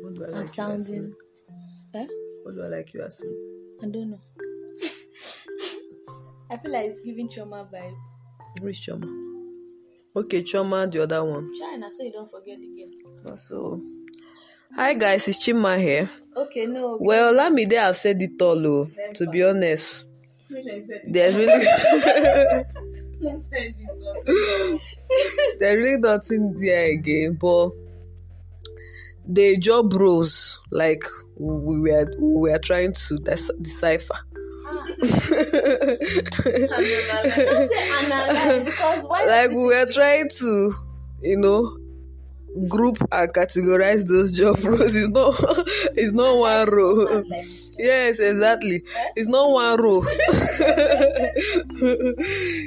What 0.03 0.15
do 0.15 0.25
I 0.25 0.27
I'm 0.27 0.33
like 0.35 0.43
you 0.43 0.49
sounding. 0.49 0.81
asking? 0.81 1.15
Eh? 1.95 2.07
What 2.43 2.55
do 2.57 2.63
I 2.63 2.67
like 2.69 2.93
you 2.93 3.03
asking? 3.03 3.35
I 3.83 3.87
don't 3.87 4.11
know. 4.11 4.21
I 6.51 6.59
feel 6.59 6.73
like 6.73 6.91
it's 6.91 7.01
giving 7.01 7.27
trauma 7.31 7.67
vibes. 7.73 8.05
Which 8.61 8.83
Choma? 8.83 9.07
Okay, 10.15 10.43
Choma, 10.43 10.87
the 10.87 11.05
other 11.05 11.25
one. 11.25 11.55
China, 11.59 11.91
so 11.91 12.03
you 12.03 12.13
don't 12.13 12.31
forget 12.31 12.59
again. 12.59 12.93
So, 13.37 13.81
hi 14.75 14.93
guys, 14.93 15.27
it's 15.27 15.39
Chima 15.39 15.79
here. 15.79 16.11
Okay, 16.37 16.67
no. 16.67 16.99
Well, 17.01 17.33
Lamide 17.35 17.73
have 17.79 17.97
said 17.97 18.21
it 18.21 18.43
all, 18.43 18.67
oh, 18.67 18.91
to 19.15 19.27
be 19.29 19.43
honest. 19.43 20.05
Which 20.51 20.67
I 20.71 20.79
said 20.81 21.01
it. 21.05 21.13
There's 21.15 21.35
really, 21.35 21.53
Who 23.21 23.29
said 23.29 23.75
it? 23.79 24.81
there's 25.59 25.77
really 25.77 26.01
nothing 26.01 26.59
there 26.59 26.93
again, 26.93 27.35
but 27.41 27.71
the 29.27 29.59
job 29.59 29.93
roles, 29.93 30.61
like 30.71 31.05
we 31.37 31.81
were, 31.81 32.11
we 32.21 32.51
were 32.51 32.59
trying 32.59 32.93
to 32.93 33.17
dec- 33.17 33.63
decipher. 33.63 34.19
Don't 35.01 35.21
say 37.69 37.91
analyze 38.01 38.65
because 38.65 39.05
why? 39.07 39.25
like 39.25 39.51
we 39.51 39.65
were 39.65 39.87
trying 39.91 40.29
to, 40.29 40.73
you 41.23 41.37
know, 41.37 41.79
group 42.69 42.99
and 43.13 43.33
categorize 43.33 44.07
those 44.07 44.33
job 44.33 44.63
roles. 44.65 44.95
It's 44.95 45.09
not, 45.09 45.35
it's 45.97 46.13
not 46.13 46.37
one 46.39 46.69
row. 46.69 47.23
Yes, 47.79 48.19
exactly. 48.19 48.83
It's 49.15 49.29
not 49.29 49.51
one 49.51 49.81
row. 49.81 50.03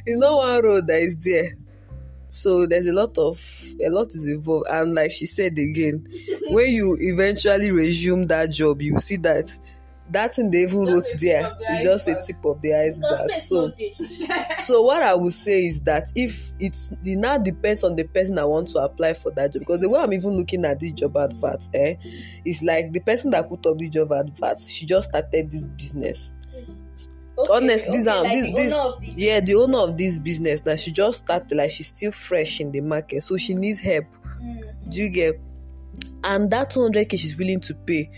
it's 0.05 0.17
not 0.17 0.37
one 0.37 0.63
row 0.63 0.81
that 0.81 0.99
is 0.99 1.17
there. 1.17 1.55
So 2.31 2.65
there's 2.65 2.87
a 2.87 2.93
lot 2.93 3.17
of 3.17 3.43
a 3.85 3.89
lot 3.89 4.07
is 4.07 4.25
involved, 4.25 4.67
and 4.69 4.95
like 4.95 5.11
she 5.11 5.25
said 5.25 5.59
again, 5.59 6.07
when 6.49 6.69
you 6.69 6.97
eventually 6.99 7.71
resume 7.71 8.25
that 8.27 8.51
job, 8.51 8.81
you 8.81 8.97
see 8.99 9.17
that 9.17 9.57
that 10.11 10.35
thing 10.35 10.49
they 10.49 10.63
even 10.63 10.85
wrote 10.85 11.03
Just 11.03 11.15
a 11.15 11.17
tip 11.17 11.19
there 11.19 11.57
the 11.59 11.73
is 11.73 11.83
just 11.83 12.07
a 12.07 12.21
tip 12.25 12.45
of 12.45 12.61
the 12.61 12.73
iceberg. 12.73 13.35
So 13.35 13.73
so 14.63 14.81
what 14.83 15.01
I 15.01 15.13
would 15.13 15.33
say 15.33 15.65
is 15.65 15.81
that 15.81 16.09
if 16.15 16.53
it's 16.59 16.93
it 17.03 17.17
now 17.17 17.37
depends 17.37 17.83
on 17.83 17.95
the 17.95 18.05
person 18.05 18.35
that 18.35 18.49
want 18.49 18.69
to 18.69 18.79
apply 18.79 19.13
for 19.13 19.31
that 19.31 19.51
job 19.51 19.59
because 19.59 19.79
the 19.79 19.89
way 19.89 19.99
I'm 19.99 20.13
even 20.13 20.31
looking 20.31 20.63
at 20.63 20.79
this 20.79 20.93
job 20.93 21.17
advert, 21.17 21.63
eh, 21.73 21.95
is 22.45 22.63
like 22.63 22.93
the 22.93 23.01
person 23.01 23.31
that 23.31 23.49
put 23.49 23.65
up 23.65 23.77
the 23.77 23.89
job 23.89 24.13
advert, 24.13 24.59
she 24.59 24.85
just 24.85 25.09
started 25.09 25.51
this 25.51 25.67
business. 25.67 26.33
Okay, 27.41 27.53
Honestly, 27.53 27.91
these 27.97 28.07
okay, 28.07 28.17
are- 28.17 28.23
like 28.23 28.33
this- 28.33 28.55
this- 28.55 28.73
owner 28.73 28.95
Yeah, 29.15 29.39
the 29.39 29.55
owner 29.55 29.77
of 29.79 29.97
this 29.97 30.17
business 30.17 30.61
that 30.61 30.79
she 30.79 30.91
just 30.91 31.19
started, 31.19 31.55
like 31.55 31.69
she's 31.71 31.87
still 31.87 32.11
fresh 32.11 32.59
in 32.59 32.71
the 32.71 32.81
market, 32.81 33.23
so 33.23 33.37
she 33.37 33.53
needs 33.53 33.79
help. 33.79 34.05
Mm. 34.41 34.63
Do 34.89 34.97
you 35.01 35.09
get? 35.09 35.39
And 36.23 36.49
that 36.51 36.69
200k 36.71 37.17
she's 37.17 37.37
willing 37.37 37.59
to 37.61 37.73
pay. 37.73 38.09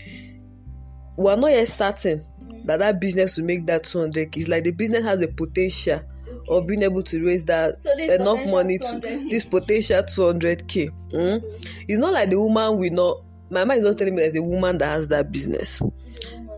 We 1.16 1.30
are 1.30 1.36
not 1.36 1.50
yet 1.50 1.68
certain 1.68 2.24
that 2.64 2.78
that 2.78 3.00
business 3.00 3.36
will 3.36 3.44
make 3.44 3.66
that 3.66 3.84
200k. 3.84 4.36
It's 4.40 4.48
like 4.48 4.64
the 4.64 4.72
business 4.72 5.04
has 5.04 5.20
the 5.20 5.28
potential 5.28 6.00
Okay. 6.26 6.42
of 6.48 6.66
being 6.66 6.82
able 6.82 7.02
to 7.04 7.24
raise 7.24 7.44
that 7.44 7.82
So 7.82 7.92
enough 7.92 8.44
money 8.50 8.78
to 8.78 8.84
200K. 8.84 9.30
this 9.30 9.44
potential 9.44 10.02
200k. 10.02 10.90
Mm? 11.12 11.42
It's 11.88 11.98
not 11.98 12.12
like 12.12 12.30
the 12.30 12.40
woman 12.40 12.78
will 12.78 12.90
not. 12.90 13.22
My 13.50 13.64
mind 13.64 13.78
is 13.80 13.84
not 13.84 13.98
telling 13.98 14.14
me 14.14 14.22
there's 14.22 14.34
a 14.34 14.42
woman 14.42 14.78
that 14.78 14.86
has 14.86 15.08
that 15.08 15.30
business. 15.30 15.80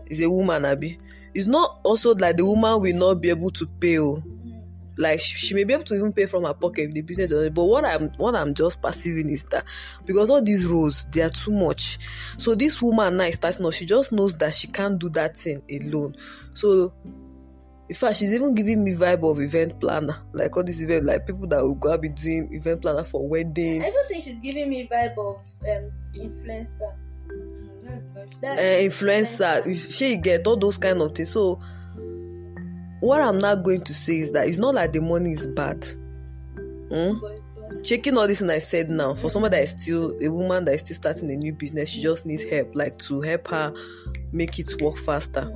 It's 0.07 0.21
a 0.21 0.29
woman, 0.29 0.65
Abby. 0.65 0.97
It's 1.37 1.45
not 1.45 1.81
also 1.83 2.15
like 2.15 2.35
the 2.35 2.45
woman 2.45 2.81
will 2.81 2.95
not 2.95 3.21
be 3.21 3.29
able 3.29 3.51
to 3.51 3.67
pay. 3.67 3.99
Oh. 3.99 4.23
Like 4.97 5.19
she, 5.19 5.53
may 5.53 5.65
be 5.65 5.73
able 5.73 5.83
to 5.83 5.93
even 5.93 6.11
pay 6.11 6.25
from 6.25 6.45
her 6.45 6.55
pocket 6.55 6.87
if 6.87 6.93
the 6.95 7.01
business 7.01 7.29
doesn't. 7.29 7.53
But 7.53 7.65
what 7.65 7.85
I'm 7.85 8.09
what 8.17 8.35
I'm 8.35 8.55
just 8.55 8.81
perceiving 8.81 9.29
is 9.29 9.43
that 9.45 9.63
because 10.03 10.31
all 10.31 10.41
these 10.41 10.65
roles 10.65 11.05
they 11.11 11.21
are 11.21 11.29
too 11.29 11.51
much. 11.51 11.99
So 12.37 12.55
this 12.55 12.81
woman 12.81 13.17
now 13.17 13.25
is 13.25 13.35
starting 13.35 13.67
off. 13.67 13.75
She 13.75 13.85
just 13.85 14.11
knows 14.11 14.33
that 14.37 14.55
she 14.55 14.65
can't 14.65 14.97
do 14.97 15.09
that 15.09 15.37
thing 15.37 15.61
alone. 15.69 16.15
So 16.55 16.91
in 17.87 17.95
fact, 17.95 18.15
she's 18.15 18.33
even 18.33 18.55
giving 18.55 18.83
me 18.83 18.95
vibe 18.95 19.29
of 19.29 19.39
event 19.39 19.79
planner, 19.79 20.17
like 20.33 20.57
all 20.57 20.63
these 20.63 20.81
event, 20.81 21.05
like 21.05 21.27
people 21.27 21.45
that 21.49 21.61
will 21.61 21.75
go 21.75 21.95
be 21.99 22.09
doing 22.09 22.49
event 22.51 22.81
planner 22.81 23.03
for 23.03 23.29
wedding, 23.29 23.83
I 23.83 23.89
even 23.89 24.07
think 24.07 24.23
she's 24.23 24.39
giving 24.39 24.69
me 24.69 24.89
vibe 24.91 25.17
of 25.19 25.37
um 25.69 25.91
influencer. 26.15 26.97
Uh, 28.43 28.47
influencer. 28.85 29.95
She 29.97 30.17
get 30.17 30.45
all 30.45 30.57
those 30.57 30.77
kind 30.77 31.01
of 31.01 31.15
things. 31.15 31.31
So 31.31 31.59
what 32.99 33.21
I'm 33.21 33.37
not 33.37 33.63
going 33.63 33.83
to 33.83 33.93
say 33.93 34.19
is 34.19 34.31
that 34.31 34.47
it's 34.47 34.57
not 34.57 34.75
like 34.75 34.93
the 34.93 35.01
money 35.01 35.31
is 35.31 35.47
bad. 35.47 35.85
Hmm? 36.91 37.13
Checking 37.83 38.17
all 38.17 38.27
this 38.27 38.41
and 38.41 38.51
I 38.51 38.59
said 38.59 38.89
now, 38.89 39.13
for 39.13 39.29
someone 39.29 39.51
that 39.51 39.63
is 39.63 39.71
still 39.71 40.15
a 40.21 40.29
woman 40.29 40.65
that 40.65 40.73
is 40.73 40.81
still 40.81 40.95
starting 40.95 41.29
a 41.31 41.35
new 41.35 41.53
business, 41.53 41.89
she 41.89 42.01
just 42.01 42.25
needs 42.25 42.43
help, 42.43 42.75
like 42.75 42.97
to 42.99 43.21
help 43.21 43.47
her 43.49 43.73
make 44.31 44.57
it 44.59 44.81
work 44.81 44.97
faster. 44.97 45.51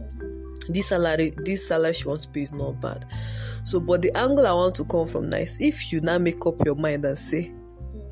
This 0.70 0.90
salary, 0.90 1.34
this 1.38 1.68
salary 1.68 1.94
she 1.94 2.08
wants 2.08 2.26
to 2.26 2.32
pay 2.32 2.42
is 2.42 2.52
not 2.52 2.80
bad. 2.80 3.06
So, 3.64 3.80
but 3.80 4.02
the 4.02 4.16
angle 4.16 4.46
I 4.46 4.54
want 4.54 4.76
to 4.76 4.86
come 4.86 5.08
from 5.08 5.30
now 5.30 5.38
is 5.38 5.58
if 5.60 5.92
you 5.92 6.02
now 6.02 6.18
make 6.18 6.46
up 6.46 6.64
your 6.66 6.76
mind 6.76 7.06
and 7.06 7.18
say 7.18 7.54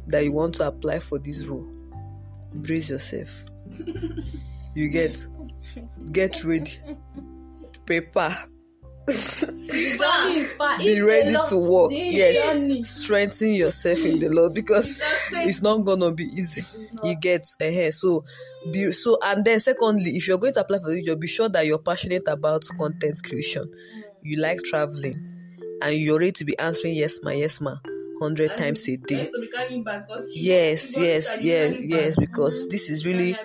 that 0.07 0.23
you 0.23 0.31
want 0.31 0.55
to 0.55 0.67
apply 0.67 0.99
for 0.99 1.19
this 1.19 1.45
role, 1.45 1.67
brace 2.53 2.89
yourself. 2.89 3.45
You 4.75 4.89
get 4.89 5.17
get 6.11 6.43
ready, 6.43 6.79
prepare, 7.85 8.35
be 10.77 11.01
ready 11.01 11.35
to 11.49 11.57
work. 11.57 11.91
Yes, 11.91 12.87
strengthen 12.87 13.53
yourself 13.53 13.99
in 13.99 14.19
the 14.19 14.29
Lord 14.29 14.53
because 14.53 14.97
it's 15.31 15.61
not 15.61 15.85
gonna 15.85 16.11
be 16.11 16.25
easy. 16.25 16.63
You 17.03 17.15
get 17.15 17.45
ahead. 17.59 17.93
So 17.93 18.23
be 18.71 18.91
so 18.91 19.17
and 19.23 19.45
then 19.45 19.59
secondly, 19.59 20.11
if 20.11 20.27
you're 20.27 20.37
going 20.37 20.53
to 20.53 20.61
apply 20.61 20.79
for 20.79 20.91
this 20.91 21.05
job, 21.05 21.19
be 21.19 21.27
sure 21.27 21.49
that 21.49 21.65
you're 21.65 21.79
passionate 21.79 22.27
about 22.27 22.65
content 22.77 23.21
creation. 23.23 23.71
You 24.21 24.41
like 24.41 24.61
traveling 24.63 25.29
and 25.81 25.95
you're 25.95 26.19
ready 26.19 26.33
to 26.33 26.45
be 26.45 26.57
answering 26.59 26.93
yes 26.93 27.19
ma, 27.23 27.31
yes 27.31 27.61
ma, 27.61 27.77
hundred 28.19 28.55
times 28.57 28.87
a 28.89 28.97
day. 28.97 29.29
Yes, 30.33 30.95
yes, 30.97 31.37
yes, 31.39 31.77
yes, 31.83 32.15
because 32.17 32.67
this 32.67 32.89
is 32.89 33.05
really 33.05 33.39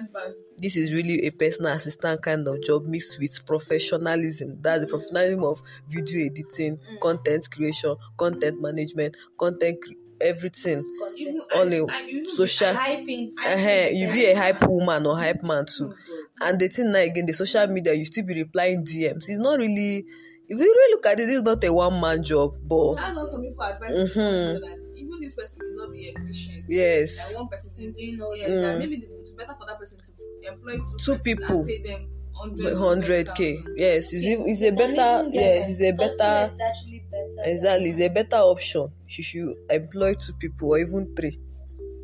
this 0.57 0.77
is 0.77 0.93
really 0.93 1.25
a 1.27 1.31
personal 1.31 1.73
assistant 1.73 2.23
kind 2.23 2.47
of 2.47 2.61
job 2.61 2.87
mixed 2.87 3.19
with 3.19 3.45
professionalism. 3.47 4.59
That's 4.61 4.81
the 4.83 4.87
professionalism 4.87 5.45
of 5.45 5.61
video 5.89 6.27
editing, 6.27 6.79
content 7.01 7.49
creation, 7.51 7.97
content 8.17 8.61
management, 8.61 9.17
content 9.39 9.81
cre- 9.83 9.95
everything. 10.21 10.85
Even 11.17 11.41
All 11.53 11.63
in 11.63 11.73
and 11.73 11.73
you 11.73 11.85
even 12.19 12.37
social- 12.37 12.75
be- 12.75 12.81
Hyping. 12.81 13.33
uh 13.47 13.89
You 13.93 14.09
be 14.13 14.25
a 14.27 14.35
hype 14.37 14.63
woman 14.69 15.07
or 15.07 15.17
hype 15.19 15.43
man 15.43 15.67
too. 15.67 15.93
And 16.41 16.61
the 16.61 16.69
thing 16.69 16.93
now 16.93 17.01
again, 17.01 17.27
the 17.27 17.33
social 17.33 17.67
media, 17.67 17.95
you 17.95 18.05
still 18.05 18.25
be 18.27 18.35
replying 18.35 18.85
DMs. 18.85 19.29
It's 19.29 19.39
not 19.41 19.59
really. 19.59 20.07
If 20.49 20.59
you 20.59 20.65
really 20.65 20.93
look 20.95 21.07
at 21.07 21.15
it, 21.15 21.27
this 21.27 21.37
is 21.37 21.43
not 21.43 21.65
a 21.65 21.73
one 21.73 22.01
man 22.01 22.23
job, 22.23 22.57
but 22.65 22.95
That's 22.95 23.17
what 23.17 23.27
some 23.29 23.43
people 23.43 23.63
advise. 23.65 23.91
Mhm. 23.93 24.55
people 24.55 24.69
that 24.69 24.79
even 24.97 25.21
this 25.21 25.35
person 25.35 25.59
will 25.63 25.87
not 25.87 25.93
be 25.93 26.01
efficient. 26.15 26.65
Yes. 26.69 27.33
That 27.33 27.39
one 27.39 27.49
person 27.49 27.71
is 27.79 27.95
doing 27.95 28.21
all 28.21 28.37
yeah, 28.37 28.49
that. 28.49 28.61
that 28.61 28.75
Mm. 28.77 28.79
maybe 28.79 28.97
it's 29.21 29.31
better 29.33 29.55
for 29.59 29.67
that 29.67 29.79
person 29.79 29.99
to 29.99 30.49
employ 30.53 30.77
two, 30.77 30.97
Two 30.99 31.19
people. 31.23 31.61
and 31.61 31.67
pay 31.69 31.83
them 31.83 32.09
100 32.35 32.77
hundred 32.77 33.35
k. 33.35 33.59
Yes, 33.77 34.13
it's, 34.13 34.25
even- 34.25 34.49
it's 34.49 34.61
a 34.63 34.71
better. 34.71 35.29
Yes, 35.33 35.65
them. 35.67 35.71
it's 35.73 35.81
a 35.81 35.93
better. 35.93 36.53
It's. 36.53 37.47
Exactly, 37.47 37.91
it's 37.91 38.01
a 38.01 38.09
better 38.09 38.37
option. 38.37 38.89
She 39.07 39.23
should 39.23 39.55
employ 39.71 40.15
two 40.15 40.33
people 40.35 40.69
or 40.71 40.79
even 40.79 41.15
three. 41.15 41.39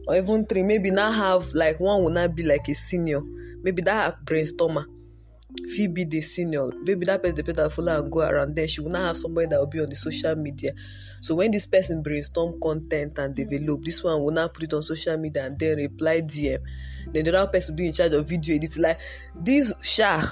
Or 0.07 0.17
even 0.17 0.47
three. 0.47 0.63
Maybe 0.63 0.91
not 0.91 1.15
have 1.15 1.53
like 1.53 1.79
one 1.81 2.03
will 2.03 2.11
not 2.11 2.35
be 2.35 2.43
like 2.43 2.67
a 2.69 2.75
senior. 2.75 3.21
Maybe 3.63 3.83
that 3.83 4.25
brainstormer. 4.25 4.87
He 5.77 5.87
be 5.87 6.05
the 6.05 6.21
senior, 6.21 6.69
maybe 6.83 7.07
that 7.07 7.23
person 7.23 7.37
the 7.37 7.45
person 7.45 7.63
that 7.63 7.73
follow 7.73 8.01
and 8.01 8.11
go 8.11 8.21
around. 8.21 8.55
Then 8.57 8.69
she 8.69 8.81
will 8.81 8.91
not 8.91 9.07
have 9.07 9.17
somebody 9.17 9.47
that 9.49 9.59
will 9.59 9.67
be 9.67 9.81
on 9.81 9.89
the 9.89 9.97
social 9.97 10.35
media. 10.37 10.73
So 11.21 11.35
when 11.35 11.51
this 11.51 11.67
person 11.67 12.03
brainstorm 12.03 12.61
content 12.61 13.19
and 13.19 13.35
develop, 13.35 13.85
this 13.85 14.03
one 14.03 14.23
will 14.23 14.31
not 14.31 14.55
put 14.55 14.65
it 14.65 14.73
on 14.73 14.83
social 14.83 15.17
media 15.17 15.47
and 15.47 15.59
then 15.59 15.77
reply 15.77 16.21
DM. 16.21 16.59
Then 17.13 17.25
the 17.25 17.39
other 17.39 17.51
person 17.51 17.75
will 17.75 17.79
be 17.79 17.87
in 17.89 17.93
charge 17.93 18.13
of 18.13 18.29
video 18.29 18.57
editing. 18.57 18.83
Like 18.83 19.01
this 19.35 19.73
Sha, 19.83 20.23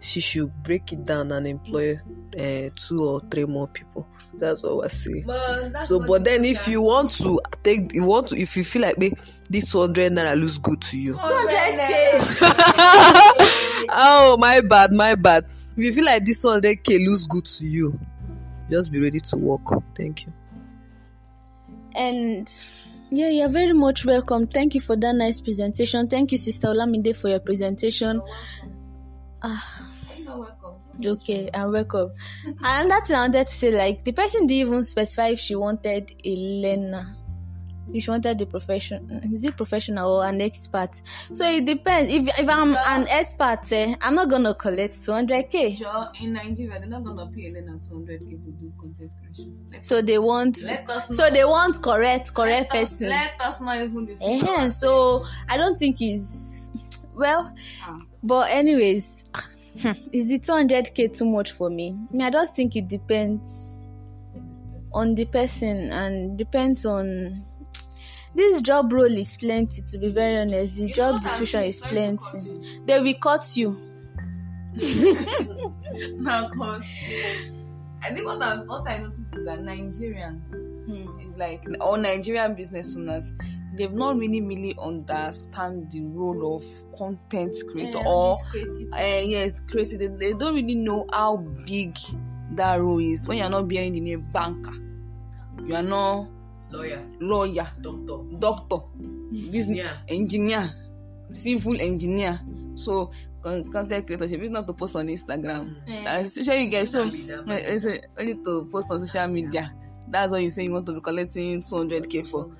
she 0.00 0.20
should 0.20 0.52
break 0.62 0.92
it 0.92 1.04
down 1.04 1.32
and 1.32 1.46
employ 1.46 1.98
uh, 2.38 2.70
two 2.74 3.04
or 3.04 3.20
three 3.30 3.44
more 3.44 3.68
people. 3.68 4.08
That's 4.38 4.62
what 4.62 4.76
we're 4.76 4.88
saying. 4.88 5.24
But 5.26 5.84
So, 5.84 6.00
but 6.00 6.24
then 6.24 6.44
if 6.44 6.68
you 6.68 6.82
want 6.82 7.10
to 7.12 7.40
take, 7.62 7.92
you 7.94 8.06
want 8.06 8.28
to, 8.28 8.36
if 8.36 8.56
you 8.56 8.64
feel 8.64 8.82
like, 8.82 8.98
me, 8.98 9.12
this 9.50 9.70
200 9.72 10.12
naira 10.12 10.40
looks 10.40 10.58
good 10.58 10.80
to 10.82 10.98
you. 10.98 11.14
200k. 11.14 12.18
oh, 13.90 14.36
my 14.38 14.60
bad, 14.60 14.92
my 14.92 15.14
bad. 15.14 15.44
If 15.76 15.84
you 15.84 15.92
feel 15.92 16.04
like 16.04 16.24
this 16.24 16.44
100k 16.44 17.06
looks 17.06 17.24
good 17.24 17.46
to 17.46 17.66
you, 17.66 17.98
just 18.70 18.92
be 18.92 19.00
ready 19.00 19.20
to 19.20 19.36
work. 19.36 19.60
Thank 19.94 20.26
you. 20.26 20.32
And 21.94 22.50
yeah, 23.10 23.28
you're 23.28 23.48
very 23.48 23.72
much 23.72 24.04
welcome. 24.04 24.46
Thank 24.46 24.74
you 24.74 24.80
for 24.80 24.96
that 24.96 25.14
nice 25.14 25.40
presentation. 25.40 26.08
Thank 26.08 26.32
you, 26.32 26.38
Sister 26.38 26.68
Olamide, 26.68 27.16
for 27.16 27.28
your 27.28 27.40
presentation. 27.40 28.20
Ah, 29.42 29.42
You're 29.42 29.78
welcome. 29.78 29.87
Okay, 31.04 31.48
and 31.54 31.72
welcome. 31.72 32.10
and 32.64 32.90
that's 32.90 33.10
I 33.10 33.20
wanted 33.20 33.46
to 33.46 33.52
say, 33.52 33.70
like, 33.70 34.04
the 34.04 34.12
person 34.12 34.46
didn't 34.46 34.68
even 34.68 34.84
specify 34.84 35.28
if 35.28 35.38
she 35.38 35.54
wanted 35.54 36.12
a 36.24 36.36
learner 36.36 37.08
if 37.94 38.04
she 38.04 38.10
wanted 38.10 38.40
a 38.40 38.44
profession 38.46 39.08
is 39.32 39.44
it 39.44 39.56
professional 39.56 40.16
or 40.16 40.26
an 40.26 40.40
expert 40.42 40.90
so 41.32 41.48
it 41.50 41.64
depends 41.64 42.12
if 42.12 42.28
if 42.38 42.46
i'm 42.48 42.76
an 42.76 43.06
expert 43.08 43.60
eh, 43.72 43.94
i'm 44.02 44.14
not 44.14 44.28
gonna 44.28 44.54
collect 44.54 44.94
200k 44.94 45.76
Joe, 45.76 46.08
in 46.20 46.34
Nigeria, 46.34 46.78
they're 46.80 46.88
not 46.88 47.04
gonna 47.04 47.26
pay 47.28 47.46
Elena 47.48 47.78
200k 47.78 48.18
to 48.18 48.52
do 48.60 48.72
content 48.78 49.12
creation. 49.22 49.58
Let, 49.72 49.84
so 49.84 50.02
they 50.02 50.18
want 50.18 50.58
us 50.62 51.16
so 51.16 51.28
know. 51.28 51.30
they 51.30 51.44
want 51.44 51.80
correct 51.82 52.34
correct 52.34 52.74
let 52.74 52.82
us, 52.82 52.90
person 52.90 53.08
let 53.08 53.40
us 53.40 53.60
not 53.60 53.76
even 53.78 54.04
this. 54.04 54.20
uh 54.22 54.68
so 54.68 55.24
i 55.48 55.56
don't 55.56 55.78
think 55.78 55.96
it's 56.00 56.70
well 57.14 57.54
Ah. 57.82 57.98
but 58.22 58.50
anyways 58.50 59.24
is 60.12 60.26
the 60.26 60.38
200k 60.38 61.16
too 61.16 61.24
much 61.24 61.52
for 61.52 61.70
me? 61.70 61.88
I, 61.90 62.12
mean, 62.12 62.22
I 62.22 62.30
just 62.30 62.56
think 62.56 62.76
it 62.76 62.88
depends 62.88 63.80
on 64.92 65.14
the 65.14 65.24
person 65.26 65.90
and 65.92 66.36
depends 66.38 66.84
on 66.86 67.44
this 68.34 68.60
job 68.60 68.92
role 68.92 69.04
is 69.16 69.36
plenty 69.36 69.82
to 69.82 69.98
be 69.98 70.10
very 70.10 70.36
honest. 70.38 70.74
The 70.74 70.86
You 70.88 70.94
job 70.94 71.20
description 71.22 71.64
is 71.64 71.80
plenty. 71.80 72.38
they 72.86 73.00
will 73.00 73.14
cut 73.14 73.56
you. 73.56 73.76
Now, 76.18 76.48
cause 76.50 76.86
I 78.02 78.12
think 78.12 78.26
what 78.26 78.40
I 78.42 78.56
what 78.64 78.88
I 78.88 78.98
noticed 78.98 79.20
is 79.34 79.44
that 79.44 79.60
Nigerians 79.60 80.52
Hmm. 80.86 81.18
is 81.20 81.36
like 81.36 81.64
or 81.80 81.98
Nigerian 81.98 82.54
business 82.54 82.96
owners, 82.96 83.32
they've 83.78 83.92
not 83.92 84.16
really 84.18 84.42
really 84.42 84.74
understand 84.82 85.90
the 85.90 86.02
role 86.02 86.56
of 86.56 86.64
content 86.98 87.54
creator 87.72 87.98
or 88.04 88.34
uh, 88.92 89.20
yes, 89.24 89.60
creative. 89.70 89.98
They, 89.98 90.08
they 90.08 90.32
don't 90.34 90.54
really 90.54 90.74
know 90.74 91.06
how 91.12 91.38
big 91.64 91.96
that 92.52 92.76
role 92.80 92.98
is 92.98 93.26
when 93.28 93.38
you're 93.38 93.48
not 93.48 93.68
bearing 93.68 93.92
the 93.92 94.00
name 94.00 94.28
banker. 94.32 94.74
You 95.64 95.76
are 95.76 95.82
not 95.82 96.28
Lawyer, 96.70 97.00
lawyer, 97.20 97.66
doctor, 97.80 98.18
doctor, 98.38 98.76
business 99.50 99.86
engineer. 100.08 100.68
engineer, 100.68 100.70
civil 101.30 101.80
engineer. 101.80 102.38
So 102.74 103.10
con- 103.42 103.70
content 103.72 104.06
creatorship 104.06 104.42
is 104.42 104.50
not 104.50 104.66
to 104.66 104.74
post 104.74 104.96
on 104.96 105.06
Instagram. 105.08 105.76
That's 106.04 106.44
sure 106.44 106.54
you 106.54 106.68
get 106.68 106.88
so 106.88 107.08
it's 107.10 107.86
only 108.18 108.34
to 108.34 108.68
post 108.70 108.90
on 108.90 109.00
social 109.06 109.28
media. 109.28 109.72
That's 110.08 110.30
what 110.32 110.42
you 110.42 110.50
say 110.50 110.64
you 110.64 110.72
want 110.72 110.86
to 110.86 110.92
be 110.92 111.00
collecting 111.00 111.62
200k 111.62 112.26
for. 112.26 112.50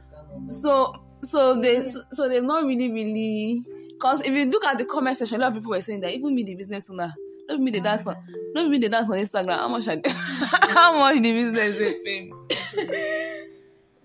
So 0.49 0.95
so 1.23 1.61
they 1.61 1.87
so, 1.87 2.01
so 2.13 2.29
they've 2.29 2.43
not 2.43 2.65
really 2.65 2.91
really 2.91 3.65
because 3.99 4.21
if 4.21 4.33
you 4.33 4.47
look 4.47 4.65
at 4.65 4.79
the 4.79 4.85
comment 4.85 5.17
section, 5.17 5.41
a 5.41 5.41
lot 5.41 5.49
of 5.49 5.55
people 5.55 5.71
were 5.71 5.81
saying 5.81 6.01
that 6.03 6.15
even 6.15 6.33
me 6.33 6.45
the 6.45 6.55
business 6.55 6.89
owner, 6.89 7.13
not 7.49 7.61
me 7.61 7.73
the 7.73 7.81
ah, 7.81 7.83
dance 7.83 8.07
on, 8.07 8.17
not 8.55 8.69
me 8.69 8.79
the 8.79 8.89
dance 8.89 9.11
on 9.11 9.17
Instagram. 9.17 9.57
How 9.57 9.67
much? 9.67 9.89
I, 9.89 10.01
how 10.07 10.97
much 10.97 11.21
the 11.21 11.33
business 11.33 11.77
they 11.77 11.95
pay? 12.05 12.31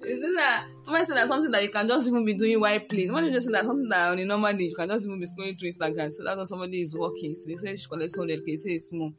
Isn't 0.06 0.36
that 0.36 0.66
someone 0.82 1.06
said 1.06 1.18
that 1.18 1.28
something 1.28 1.52
that 1.52 1.64
you 1.64 1.70
can 1.70 1.88
just 1.88 2.08
even 2.08 2.26
be 2.26 2.34
doing 2.34 2.60
while 2.60 2.80
playing? 2.80 3.14
When 3.14 3.26
you 3.26 3.32
just 3.32 3.46
say 3.46 3.52
that 3.52 3.66
something 3.66 3.88
that 3.88 4.12
on 4.12 4.20
a 4.20 4.26
normal 4.26 4.52
day 4.54 4.66
you 4.66 4.76
can 4.76 4.90
just 4.90 5.06
even 5.06 5.20
be 5.20 5.28
scrolling 5.28 5.58
through 5.58 5.70
Instagram. 5.70 6.12
So 6.12 6.24
that's 6.24 6.36
when 6.36 6.46
somebody 6.46 6.82
is 6.82 6.98
working. 6.98 7.36
So 7.36 7.50
they 7.50 7.56
say 7.56 7.76
she 7.76 7.88
collects 7.88 8.18
100k, 8.18 8.58
say 8.58 8.72
it's 8.72 8.90
small. 8.90 9.14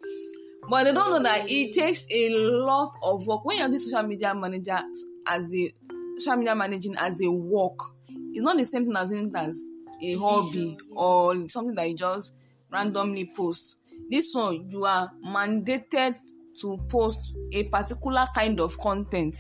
But 0.68 0.84
they 0.84 0.92
don't 0.92 1.10
know 1.10 1.22
that 1.22 1.48
it 1.48 1.72
takes 1.72 2.06
a 2.10 2.30
lot 2.30 2.94
of 3.02 3.26
work. 3.26 3.44
When 3.44 3.58
you're 3.58 3.68
doing 3.68 3.78
social 3.78 4.02
media 4.02 4.34
manager 4.34 4.80
as 5.26 5.52
a 5.54 5.72
social 6.16 6.36
media 6.36 6.54
managing 6.54 6.96
as 6.96 7.20
a 7.20 7.30
work, 7.30 7.78
it's 8.08 8.42
not 8.42 8.56
the 8.56 8.64
same 8.64 8.86
thing 8.86 8.96
as 8.96 9.10
doing 9.10 9.26
it 9.26 9.36
as 9.36 9.58
a 10.02 10.14
hobby 10.16 10.76
or 10.90 11.48
something 11.48 11.74
that 11.74 11.88
you 11.88 11.96
just 11.96 12.34
randomly 12.70 13.30
post. 13.36 13.78
This 14.10 14.34
one, 14.34 14.68
you 14.70 14.84
are 14.84 15.10
mandated 15.24 16.16
to 16.60 16.78
post 16.88 17.34
a 17.52 17.64
particular 17.64 18.26
kind 18.34 18.60
of 18.60 18.78
content 18.78 19.36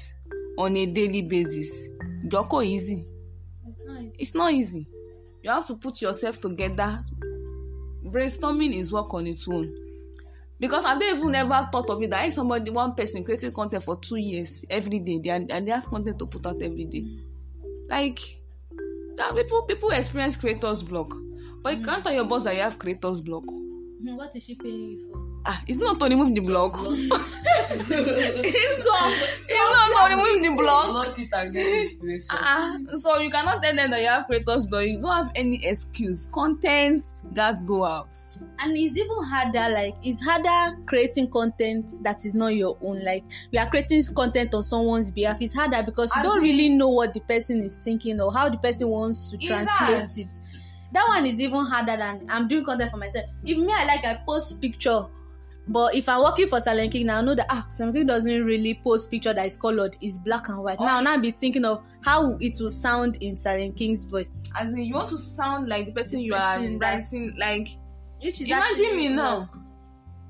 on 0.58 0.76
a 0.76 0.86
daily 0.86 1.22
basis. 1.22 1.88
Joko 2.28 2.62
easy. 2.62 3.04
It's 4.18 4.34
not 4.34 4.52
easy. 4.52 4.86
You 5.42 5.50
have 5.50 5.66
to 5.66 5.76
put 5.76 6.00
yourself 6.00 6.40
together. 6.40 7.04
Brainstorming 8.04 8.74
is 8.74 8.92
work 8.92 9.12
on 9.12 9.26
its 9.26 9.46
own. 9.48 9.74
Because 10.64 10.86
I've 10.86 11.02
even 11.02 11.34
ever 11.34 11.68
thought 11.70 11.90
of 11.90 12.02
it 12.02 12.08
that 12.08 12.32
somebody, 12.32 12.70
one 12.70 12.94
person 12.94 13.22
creating 13.22 13.52
content 13.52 13.82
for 13.82 13.98
two 14.00 14.16
years 14.16 14.64
every 14.70 14.98
day, 14.98 15.20
they 15.22 15.28
are, 15.28 15.34
and 15.34 15.68
they 15.68 15.70
have 15.70 15.84
content 15.84 16.18
to 16.18 16.26
put 16.26 16.46
out 16.46 16.56
every 16.62 16.86
day. 16.86 17.04
Like 17.86 18.18
that 19.18 19.36
people 19.36 19.66
people 19.66 19.90
experience 19.90 20.38
creators 20.38 20.82
block. 20.82 21.12
But 21.62 21.76
you 21.76 21.84
can't 21.84 22.02
tell 22.02 22.14
your 22.14 22.24
boss 22.24 22.44
that 22.44 22.54
you 22.54 22.62
have 22.62 22.78
creators 22.78 23.20
block. 23.20 23.44
Hmm, 23.44 24.16
what 24.16 24.34
is 24.34 24.44
she 24.44 24.54
paying 24.54 24.92
you 24.92 25.12
for 25.12 25.23
Ah, 25.46 25.62
it's 25.66 25.78
not 25.78 26.00
to 26.00 26.06
remove 26.06 26.34
the 26.34 26.40
block. 26.40 26.74
it's 26.84 27.90
not, 27.90 29.12
it's 29.46 29.90
not 29.92 30.08
to 30.08 30.16
remove 30.16 30.42
the 30.42 30.56
block. 30.62 30.86
Block 30.90 31.18
it 31.18 31.28
and 31.34 31.52
get 31.52 31.66
inspiration. 31.66 32.28
Ah, 32.30 32.78
so 32.96 33.18
you 33.18 33.30
cannot 33.30 33.62
tell 33.62 33.74
them 33.74 33.90
that 33.90 34.00
you 34.00 34.06
have 34.08 34.26
creators 34.26 34.66
but 34.66 34.88
You 34.88 35.00
don't 35.00 35.10
have 35.14 35.32
any 35.34 35.64
excuse. 35.66 36.28
Content 36.28 37.04
got 37.34 37.64
go 37.66 37.84
out. 37.84 38.08
and 38.60 38.76
it's 38.76 38.96
even 38.96 39.22
harder 39.22 39.68
like 39.74 39.94
it's 40.02 40.24
harder 40.24 40.76
creating 40.86 41.28
content 41.30 41.90
that 42.02 42.24
is 42.24 42.34
not 42.34 42.54
your 42.54 42.76
own 42.82 43.02
like 43.04 43.24
you 43.50 43.58
are 43.58 43.68
creating 43.68 44.02
content 44.14 44.54
on 44.54 44.62
someone's 44.62 45.10
behalf 45.10 45.40
it's 45.40 45.54
harder 45.54 45.82
because 45.84 46.10
you 46.14 46.20
As 46.20 46.26
don't 46.26 46.38
in- 46.38 46.42
really 46.44 46.68
know 46.68 46.88
what 46.88 47.12
the 47.14 47.20
person 47.20 47.60
is 47.62 47.76
thinking 47.76 48.20
or 48.20 48.32
how 48.32 48.48
the 48.48 48.58
person 48.58 48.88
wants 48.88 49.30
to 49.30 49.36
It's 49.36 49.46
translate 49.46 49.68
hard. 49.70 50.10
it 50.16 50.26
that 50.92 51.08
one 51.08 51.26
is 51.26 51.40
even 51.40 51.64
harder 51.64 51.96
than 51.96 52.24
i'm 52.28 52.46
doing 52.46 52.64
content 52.64 52.90
for 52.90 52.98
myself 52.98 53.24
if 53.44 53.58
me 53.58 53.72
i 53.72 53.84
like 53.84 54.04
i 54.04 54.14
post 54.26 54.60
picture 54.60 55.04
but 55.68 55.94
if 55.94 56.08
i'm 56.08 56.22
working 56.22 56.46
for 56.46 56.60
Silent 56.60 56.92
King 56.92 57.06
now 57.06 57.18
i 57.18 57.20
know 57.22 57.34
that 57.34 57.46
ah 57.48 57.66
Silent 57.72 57.96
King 57.96 58.06
doesn't 58.06 58.44
really 58.44 58.74
post 58.84 59.10
picture 59.10 59.32
that 59.32 59.46
is 59.46 59.56
colored 59.56 59.96
it's 60.00 60.18
black 60.18 60.48
and 60.48 60.62
white 60.62 60.78
now 60.78 61.00
now 61.00 61.12
I 61.12 61.16
be 61.16 61.30
thinking 61.30 61.64
of 61.64 61.82
how 62.04 62.36
it 62.40 62.56
will 62.60 62.70
sound 62.70 63.16
in 63.22 63.36
Silent 63.36 63.76
King's 63.76 64.04
voice 64.04 64.30
As 64.58 64.72
in, 64.72 64.78
you 64.84 64.94
want 64.94 65.08
to 65.08 65.18
sound 65.18 65.68
like 65.68 65.86
the 65.86 65.92
person 65.92 66.20
you 66.20 66.34
are 66.34 66.56
Person 66.56 66.78
that- 66.78 66.94
writing. 66.96 67.34
Like, 67.38 67.68
which 68.22 68.40
is 68.40 68.48
imagine 68.48 68.96
me 68.96 69.08
work. 69.08 69.16
now. 69.16 69.50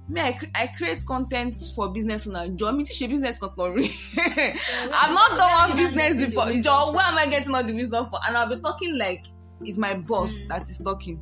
Me, 0.08 0.20
I, 0.20 0.38
I 0.54 0.66
create 0.76 1.04
content 1.06 1.56
for 1.74 1.90
business 1.90 2.26
owner. 2.26 2.46
Joe, 2.48 2.72
me 2.76 2.84
teach 2.84 3.00
a 3.02 3.06
business 3.06 3.38
company. 3.38 3.90
I've 4.18 5.12
not 5.12 5.30
done 5.36 5.68
one 5.70 5.76
business 5.76 6.24
before. 6.24 6.52
Joe, 6.60 6.92
where 6.92 7.04
am 7.06 7.16
I 7.18 7.26
getting 7.26 7.54
all 7.54 7.64
the 7.64 7.72
wisdom 7.74 8.04
for? 8.06 8.18
And 8.26 8.36
I'll 8.36 8.48
be 8.54 8.60
talking 8.60 8.96
like 8.98 9.24
it's 9.62 9.78
my 9.78 9.94
boss 9.94 10.44
that 10.48 10.62
is 10.62 10.78
talking. 10.78 11.20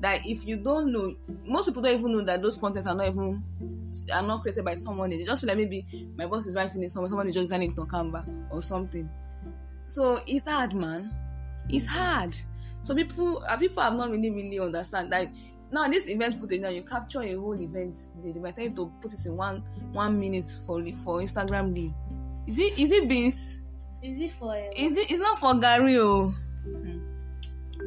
That 0.00 0.26
if 0.26 0.46
you 0.46 0.56
don't 0.56 0.92
know, 0.92 1.14
most 1.44 1.68
people 1.68 1.82
don't 1.82 1.98
even 1.98 2.12
know 2.12 2.20
that 2.22 2.40
those 2.40 2.56
contents 2.56 2.86
are 2.86 2.94
not 2.94 3.08
even 3.08 3.42
are 4.12 4.22
not 4.22 4.42
created 4.42 4.64
by 4.64 4.74
someone. 4.74 5.10
They 5.10 5.24
just 5.24 5.40
feel 5.40 5.48
like 5.48 5.56
maybe 5.58 5.86
my 6.16 6.26
boss 6.26 6.46
is 6.46 6.54
writing 6.54 6.82
it 6.82 6.90
somewhere, 6.90 7.10
someone 7.10 7.28
is 7.28 7.34
just 7.34 7.44
designing 7.46 7.72
it 7.72 7.78
on 7.78 7.88
Canva 7.88 8.52
or 8.52 8.62
something. 8.62 9.08
So 9.86 10.20
it's 10.26 10.46
hard, 10.46 10.74
man. 10.74 11.12
It's 11.68 11.86
hard. 11.86 12.36
So 12.82 12.94
people, 12.94 13.42
uh, 13.48 13.56
people 13.56 13.82
have 13.82 13.94
not 13.94 14.10
really, 14.10 14.30
really 14.30 14.60
understand 14.60 15.12
that 15.12 15.28
now 15.70 15.88
this 15.88 16.08
event 16.08 16.34
footage 16.34 16.60
now 16.60 16.68
you 16.68 16.82
capture 16.82 17.22
a 17.22 17.32
whole 17.34 17.60
event. 17.60 17.96
They, 18.22 18.32
might 18.32 18.54
tell 18.54 18.64
you 18.64 18.70
to 18.70 18.92
put 19.00 19.12
it 19.12 19.26
in 19.26 19.36
one 19.36 19.62
one 19.92 20.18
minute 20.18 20.50
for 20.66 20.80
for 21.04 21.20
Instagram 21.20 21.74
reel. 21.74 21.94
Is 22.46 22.58
it 22.58 22.78
is 22.78 22.92
it 22.92 23.08
beans? 23.08 23.62
is 24.02 24.18
it 24.20 24.32
for 24.32 24.54
a 24.54 24.70
Is 24.76 24.96
it? 24.96 25.10
It's 25.10 25.20
not 25.20 25.38
for 25.38 25.58
Gary. 25.58 25.98
Oh. 25.98 26.34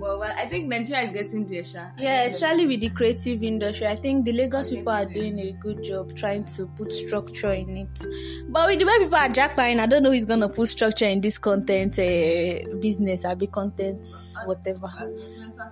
Well, 0.02 0.18
well, 0.18 0.34
I 0.36 0.48
think 0.50 0.68
Nigeria 0.68 1.04
is 1.04 1.12
getting 1.12 1.46
there, 1.46 1.64
Sha. 1.64 1.92
Yeah, 1.96 2.24
especially 2.24 2.66
with 2.66 2.82
the 2.82 2.90
creative 2.90 3.44
industry, 3.44 3.86
I 3.86 3.96
think 3.96 4.26
the 4.26 4.32
Lagos 4.32 4.72
people 4.72 4.92
are 4.92 5.06
doing 5.06 5.38
a 5.38 5.52
good 5.52 5.84
job 5.84 6.16
trying 6.16 6.44
to 6.56 6.66
put 6.66 6.92
structure 6.92 7.52
in 7.52 7.78
it. 7.78 8.06
But 8.50 8.68
with 8.68 8.80
the 8.80 8.86
way 8.86 8.98
people 8.98 9.16
are 9.16 9.30
jackpotting, 9.30 9.80
I 9.80 9.86
don't 9.86 10.02
know 10.02 10.12
who's 10.12 10.26
gonna 10.26 10.50
put 10.50 10.70
structure 10.70 11.06
in 11.06 11.22
this 11.22 11.38
content 11.38 12.00
uh, 12.00 12.78
business, 12.80 13.24
or 13.26 13.36
be 13.36 13.46
content, 13.46 14.08
whatever. 14.46 14.88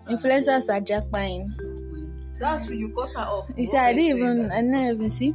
Influencers 0.08 0.70
are 0.72 0.82
jackpotting. 0.82 1.50
That's. 2.40 2.70
You 2.70 2.94
cut 2.94 3.10
her 3.16 3.28
off. 3.28 3.50
You 3.58 3.66
see, 3.66 3.78
I 3.78 3.94
didn't 3.94 4.18
even, 4.20 4.52
I 4.52 4.62
didn't 4.62 4.92
even 4.92 5.10
see. 5.10 5.34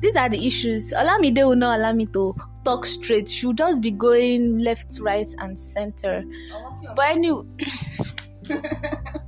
These 0.00 0.14
are 0.14 0.28
the 0.28 0.46
issues. 0.46 0.92
Olamide 0.92 1.44
will 1.44 1.56
not 1.56 1.80
allow 1.80 1.92
me 1.92 2.06
to 2.06 2.32
talk 2.64 2.84
straight. 2.84 3.28
She'll 3.28 3.54
just 3.54 3.82
be 3.82 3.90
going 3.90 4.58
left, 4.58 5.00
right, 5.00 5.32
and 5.38 5.58
center. 5.58 6.22
But 6.94 7.10
anyway, 7.10 7.42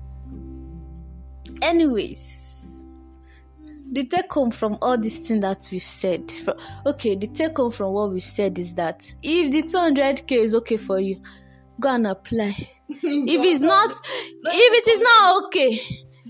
anyways, 1.63 2.49
the 3.93 4.05
take 4.05 4.33
home 4.33 4.51
from 4.51 4.79
all 4.83 4.99
this 4.99 5.19
thing 5.19 5.41
that 5.41 5.69
we've 5.71 5.83
said, 5.83 6.31
fro- 6.31 6.57
okay, 6.87 7.15
the 7.15 7.27
take 7.29 7.57
home 7.57 7.71
from 7.71 7.93
what 7.93 8.13
we've 8.13 8.23
said 8.23 8.59
is 8.59 8.75
that 8.75 9.03
if 9.23 9.51
the 9.51 9.63
200k 9.63 10.33
is 10.33 10.55
okay 10.55 10.77
for 10.77 11.01
you, 11.01 11.21
go 11.81 11.89
and 11.91 12.07
apply. 12.07 12.55
if 12.89 13.45
it's 13.45 13.63
not, 13.63 13.91
if 13.91 14.87
it 14.87 14.89
is 14.89 15.01
not 15.01 15.45
okay, 15.45 15.81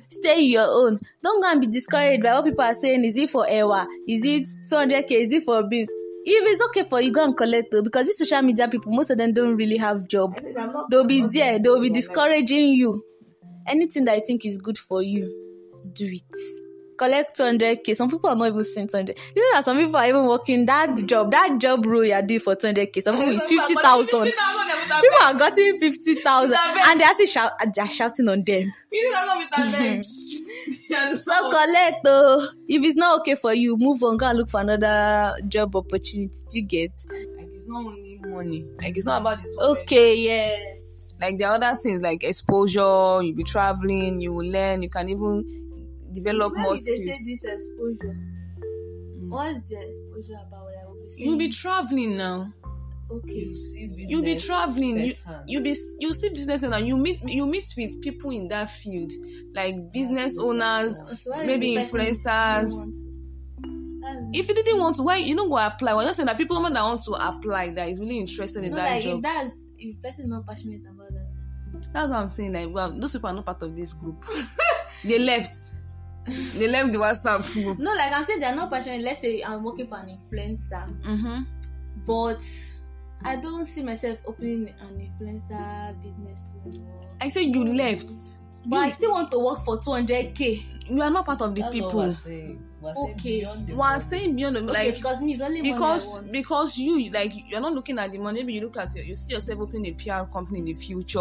stay 0.08 0.40
your 0.40 0.66
own. 0.66 1.00
Don't 1.22 1.42
go 1.42 1.50
and 1.50 1.60
be 1.60 1.66
discouraged 1.66 2.22
by 2.22 2.34
what 2.34 2.44
people 2.44 2.64
are 2.64 2.74
saying. 2.74 3.04
Is 3.04 3.16
it 3.16 3.30
for 3.30 3.48
Ewa? 3.48 3.86
Is 4.06 4.24
it 4.24 4.48
200k? 4.70 5.10
Is 5.10 5.32
it 5.32 5.44
for 5.44 5.62
beans? 5.64 5.88
If 6.30 6.44
it's 6.46 6.62
okay 6.66 6.82
for 6.84 7.00
you, 7.00 7.10
go 7.10 7.24
and 7.24 7.36
collect 7.36 7.72
it 7.72 7.82
because 7.84 8.06
these 8.06 8.18
social 8.18 8.42
media 8.42 8.68
people, 8.68 8.92
most 8.92 9.10
of 9.10 9.18
them 9.18 9.32
don't 9.32 9.56
really 9.56 9.76
have 9.78 10.06
job. 10.08 10.38
They'll 10.90 11.06
be 11.06 11.22
there. 11.22 11.58
They'll 11.58 11.80
be 11.80 11.88
discouraging 11.90 12.74
you. 12.74 13.02
Anything 13.66 14.04
that 14.04 14.14
I 14.14 14.20
think 14.20 14.44
is 14.44 14.58
good 14.58 14.76
for 14.78 15.02
you, 15.02 15.26
do 15.92 16.06
it. 16.06 16.22
Collect 16.98 17.38
200k. 17.38 17.94
Some 17.94 18.10
people 18.10 18.28
are 18.28 18.34
not 18.34 18.48
even 18.48 18.64
seeing 18.64 18.88
200. 18.88 19.16
You 19.36 19.42
know 19.42 19.56
that 19.58 19.64
some 19.64 19.76
people 19.78 19.96
are 19.96 20.08
even 20.08 20.26
working 20.26 20.66
that 20.66 20.96
job, 21.06 21.30
that 21.30 21.58
job 21.60 21.86
role 21.86 22.04
you're 22.04 22.20
doing 22.22 22.40
for 22.40 22.56
200k. 22.56 23.02
Some 23.02 23.16
people 23.16 23.34
is 23.34 23.46
50,000. 23.46 24.24
People 24.24 25.18
are 25.22 25.34
getting 25.34 25.78
fifty 25.78 26.14
thousand, 26.16 26.56
Abeg. 26.56 26.82
and 26.86 27.00
they're 27.00 27.14
still 27.14 27.26
shout, 27.26 27.52
they're 27.74 27.88
shouting 27.88 28.28
on 28.28 28.42
them. 28.44 28.72
You 30.68 30.76
need 30.76 30.88
to 30.88 30.94
come 30.94 31.12
with 31.12 31.20
abeg. 31.20 31.24
So 31.24 31.50
collect 31.50 32.04
though. 32.04 32.46
If 32.68 32.84
it's 32.84 32.96
not 32.96 33.20
okay 33.20 33.34
for 33.34 33.54
you, 33.54 33.76
move 33.76 34.02
on. 34.02 34.16
Go 34.16 34.26
and 34.26 34.38
look 34.38 34.50
for 34.50 34.60
another 34.60 35.36
job 35.48 35.74
opportunity 35.76 36.34
to 36.48 36.60
get. 36.62 36.90
Like 37.10 37.48
it's 37.54 37.68
not 37.68 37.86
only 37.86 38.20
money. 38.26 38.64
Like 38.80 38.96
it's 38.96 39.06
not 39.06 39.20
about 39.22 39.40
this. 39.42 39.56
Okay, 39.58 40.14
yes. 40.16 41.14
Like 41.20 41.38
there 41.38 41.48
are 41.48 41.54
other 41.54 41.76
things 41.82 42.02
like 42.02 42.22
exposure. 42.24 43.22
You'll 43.22 43.34
be 43.36 43.44
traveling. 43.44 44.20
You 44.20 44.32
will 44.32 44.46
learn. 44.46 44.82
You 44.82 44.90
can 44.90 45.08
even 45.08 45.44
develop 46.12 46.54
Why 46.54 46.62
more 46.62 46.76
did 46.76 46.84
they 46.86 46.92
say 46.92 47.10
skills. 47.12 47.42
this 47.42 47.44
exposure? 47.44 48.16
Mm. 48.60 49.28
What's 49.28 49.68
the 49.68 49.76
exposure 49.86 50.40
about? 50.46 50.64
What 50.64 50.74
I 50.80 50.86
will? 50.88 51.06
You'll 51.16 51.38
be 51.38 51.48
traveling 51.48 52.16
now. 52.16 52.52
Okay. 53.10 53.48
You'll 54.08 54.22
be 54.24 54.38
traveling. 54.38 54.98
You 54.98 55.12
you 55.46 55.60
be 55.60 55.74
you 56.00 56.14
see 56.14 56.28
business 56.30 56.64
owner. 56.64 56.78
You 56.78 56.96
meet 56.96 57.20
you 57.24 57.46
meet 57.46 57.66
with 57.76 58.00
people 58.02 58.30
in 58.30 58.48
that 58.48 58.70
field, 58.70 59.12
like 59.54 59.74
business 59.92 60.38
owners. 60.38 60.98
Okay, 61.00 61.46
Maybe 61.46 61.76
influencers. 61.76 62.66
don't 62.66 62.70
want 62.70 62.94
to? 62.96 63.08
That's- 64.00 64.24
If 64.32 64.48
you 64.48 64.54
didn't 64.54 64.78
want 64.80 64.96
to, 64.96 65.02
why 65.02 65.16
you 65.16 65.34
don't 65.36 65.48
go 65.48 65.58
apply? 65.58 65.94
We're 65.94 66.04
just 66.04 66.16
saying 66.16 66.26
that 66.26 66.36
people 66.38 66.60
that 66.62 66.72
want 66.72 67.02
to 67.02 67.12
apply 67.12 67.70
that 67.74 67.88
is 67.88 67.98
really 67.98 68.18
interested 68.18 68.64
in 68.64 68.70
no, 68.70 68.76
that 68.76 68.90
like 68.92 69.02
job. 69.02 69.16
if 69.18 69.22
that's 69.22 69.54
if 69.78 70.02
person 70.02 70.28
not 70.30 70.46
passionate 70.46 70.82
about 70.88 71.08
that. 71.10 71.26
That's 71.92 72.10
what 72.10 72.18
I'm 72.18 72.28
saying. 72.28 72.52
Like, 72.54 72.68
well, 72.72 72.90
those 72.92 73.12
people 73.12 73.28
are 73.30 73.34
not 73.34 73.44
part 73.46 73.62
of 73.62 73.76
this 73.76 73.92
group. 73.92 74.24
they 75.04 75.18
left. 75.18 75.54
They 76.26 76.68
left 76.70 76.92
the 76.92 76.98
WhatsApp 76.98 77.52
group. 77.52 77.78
No, 77.78 77.92
like 77.94 78.12
I'm 78.12 78.24
saying, 78.24 78.40
they're 78.40 78.54
not 78.54 78.70
passionate. 78.70 79.02
Let's 79.02 79.20
say 79.20 79.42
I'm 79.42 79.62
working 79.62 79.86
for 79.86 79.96
an 79.98 80.08
influencer, 80.18 81.00
Mm-hmm. 81.02 81.42
but 82.06 82.42
I 83.24 83.36
don't 83.36 83.66
see 83.66 83.82
myself 83.82 84.18
opening 84.26 84.72
an 84.80 85.10
influencer 85.20 86.02
business. 86.02 86.40
or- 86.64 86.72
I 87.20 87.28
say 87.28 87.42
you 87.42 87.64
left. 87.74 88.10
But 88.66 88.76
I 88.78 88.90
still 88.90 89.12
want 89.12 89.30
to 89.30 89.38
work 89.38 89.64
for 89.64 89.78
200k. 89.78 90.62
You 90.90 91.00
are 91.02 91.10
not 91.10 91.24
part 91.26 91.40
of 91.42 91.54
the 91.54 91.62
people. 91.70 92.00
Okay. 92.00 92.58
We 92.80 93.80
are 93.80 94.00
saying 94.00 94.36
beyond 94.36 94.56
the, 94.56 94.62
Okay, 94.62 94.72
like 94.72 94.94
because 94.96 95.20
me 95.20 95.32
it's 95.32 95.42
only 95.42 95.62
because 95.62 96.16
want. 96.18 96.32
because 96.32 96.78
you 96.78 97.10
like 97.10 97.32
you're 97.48 97.60
not 97.60 97.72
looking 97.72 97.98
at 97.98 98.12
the 98.12 98.18
money. 98.18 98.40
Maybe 98.40 98.54
you 98.54 98.60
look 98.62 98.76
at 98.76 98.94
your, 98.94 99.04
you 99.04 99.14
see 99.16 99.32
yourself 99.34 99.60
opening 99.60 99.86
a 99.86 99.92
PR 99.94 100.30
company 100.30 100.60
in 100.60 100.64
the 100.66 100.74
future 100.74 101.18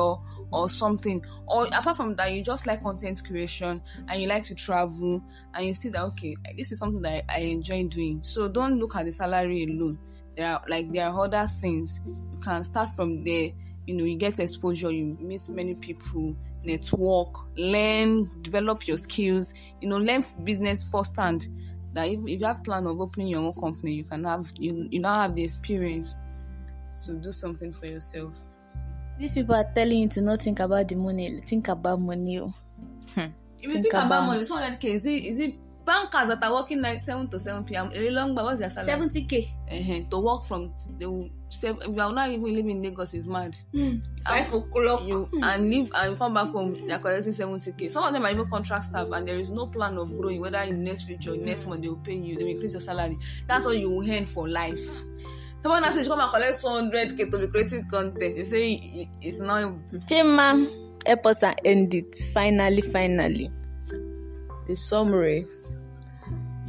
or 0.52 0.70
something. 0.70 1.24
Or 1.48 1.66
apart 1.68 1.98
from 1.98 2.16
that, 2.18 2.32
you 2.32 2.44
just 2.44 2.68
like 2.68 2.84
content 2.84 3.24
creation 3.26 3.82
and 4.08 4.22
you 4.22 4.28
like 4.28 4.44
to 4.44 4.56
travel 4.56 5.22
and 5.54 5.66
you 5.66 5.74
see 5.74 5.90
that 5.90 6.04
okay, 6.04 6.36
this 6.58 6.72
is 6.72 6.80
something 6.80 7.02
that 7.02 7.24
I 7.30 7.40
enjoy 7.40 7.86
doing. 7.86 8.20
So 8.24 8.48
don't 8.48 8.78
look 8.80 8.96
at 8.96 9.06
the 9.06 9.12
salary 9.12 9.64
alone. 9.64 9.98
There 10.38 10.48
are 10.54 10.64
like 10.70 10.92
there 10.94 11.08
are 11.10 11.20
other 11.26 11.48
things 11.60 12.00
you 12.06 12.40
can 12.44 12.64
start 12.64 12.90
from 12.92 13.24
there. 13.26 13.50
You 13.88 13.96
know, 13.96 14.04
you 14.06 14.16
get 14.16 14.40
exposure, 14.40 14.92
you 14.92 15.18
meet 15.20 15.50
many 15.50 15.74
people, 15.74 16.36
network, 16.64 17.36
learn, 17.58 18.28
develop 18.44 18.88
your 18.88 18.98
skills. 18.98 19.54
You 19.82 19.90
know, 19.90 19.98
learn 19.98 20.24
business 20.44 20.84
firsthand 20.90 21.48
that 21.94 22.08
if, 22.08 22.20
if 22.28 22.40
you 22.42 22.46
have 22.46 22.64
plan 22.64 22.86
of 22.86 23.02
opening 23.02 23.30
your 23.30 23.42
own 23.42 23.54
company, 23.54 23.94
you 23.96 24.04
can 24.04 24.24
have 24.26 24.52
you 24.60 24.88
you 24.92 25.00
now 25.00 25.16
have 25.22 25.34
the 25.34 25.44
experience 25.44 26.22
to 27.06 27.14
do 27.16 27.32
something 27.32 27.74
for 27.74 27.88
yourself. 27.88 28.34
These 29.20 29.34
people 29.34 29.56
are 29.56 29.66
telling 29.74 30.00
you 30.04 30.08
to 30.10 30.22
not 30.22 30.42
think 30.44 30.60
about 30.60 30.88
the 30.88 30.96
money, 30.96 31.42
think 31.46 31.68
about 31.70 32.00
money. 32.00 32.40
oh. 32.40 32.54
Hmm. 33.16 33.22
Hmm. 33.22 33.28
If 33.60 33.64
you 33.64 33.70
Think 33.72 33.84
think, 33.84 33.94
about, 33.96 34.06
about- 34.06 34.28
money, 34.28 34.42
200k 34.44 34.84
is 34.86 35.06
it 35.08 35.24
is 35.24 35.40
it 35.40 35.56
bankers 35.88 36.28
that 36.28 36.44
are 36.44 36.54
working 36.54 36.82
night 36.82 37.02
seven 37.02 37.28
to 37.30 37.40
seven 37.40 37.64
p.m. 37.64 37.90
A 37.96 38.10
long 38.12 38.36
but 38.36 38.44
what's 38.46 38.60
their 38.60 38.70
salary? 38.70 39.08
70k. 39.10 39.50
uh 39.72 40.10
to 40.12 40.20
work 40.20 40.44
from 40.44 40.70
t- 40.70 40.92
they 41.00 41.06
will 41.08 41.30
seven. 41.50 41.82
If 41.82 41.96
you 41.96 42.02
are 42.02 42.12
not 42.14 42.30
even 42.30 42.44
living 42.44 42.70
in 42.72 42.84
Lagos, 42.84 43.14
is 43.14 43.28
mad. 43.28 43.56
Five 44.28 44.54
o'clock. 44.54 45.04
You 45.08 45.30
and 45.42 45.70
leave 45.70 45.90
and 45.96 46.18
come 46.18 46.34
back 46.34 46.50
home, 46.50 46.86
they 46.88 46.94
are 46.94 47.00
collecting 47.00 47.32
seventy 47.32 47.72
k. 47.72 47.88
Some 47.88 48.04
of 48.04 48.14
them 48.14 48.26
are 48.26 48.32
even 48.32 48.48
contract 48.50 48.86
staff, 48.86 49.10
and 49.12 49.28
there 49.28 49.38
is 49.38 49.50
no 49.50 49.66
plan 49.66 49.98
of 49.98 50.16
growing. 50.18 50.42
Whether 50.42 50.60
in 50.60 50.84
next 50.84 51.04
future, 51.04 51.32
or 51.32 51.38
next 51.38 51.66
month 51.66 51.82
they 51.82 51.88
will 51.90 51.98
pay 51.98 52.16
you, 52.16 52.36
they 52.38 52.44
will 52.44 52.52
increase 52.52 52.74
your 52.74 52.82
salary. 52.82 53.18
That's 53.48 53.66
what 53.66 53.78
you 53.80 53.90
will 53.90 54.10
earn 54.10 54.26
for 54.26 54.48
life. 54.48 54.86
Someone 55.64 55.84
else 55.84 55.96
says 55.96 56.08
come 56.08 56.20
and 56.20 56.30
collect 56.32 56.62
two 56.62 56.68
hundred 56.68 57.18
k 57.18 57.30
to 57.30 57.40
be 57.40 57.48
creating 57.48 57.88
content. 57.90 58.38
You 58.38 58.44
say 58.44 59.10
it's 59.22 59.40
not 59.40 59.74
Chima, 60.08 60.70
help 61.08 61.26
us 61.26 61.44
and 61.44 61.60
end 61.66 61.94
it. 61.94 62.14
Finally, 62.34 62.82
finally. 62.82 63.50
in 64.68 64.76
summary, 64.76 65.40
you 65.40 65.67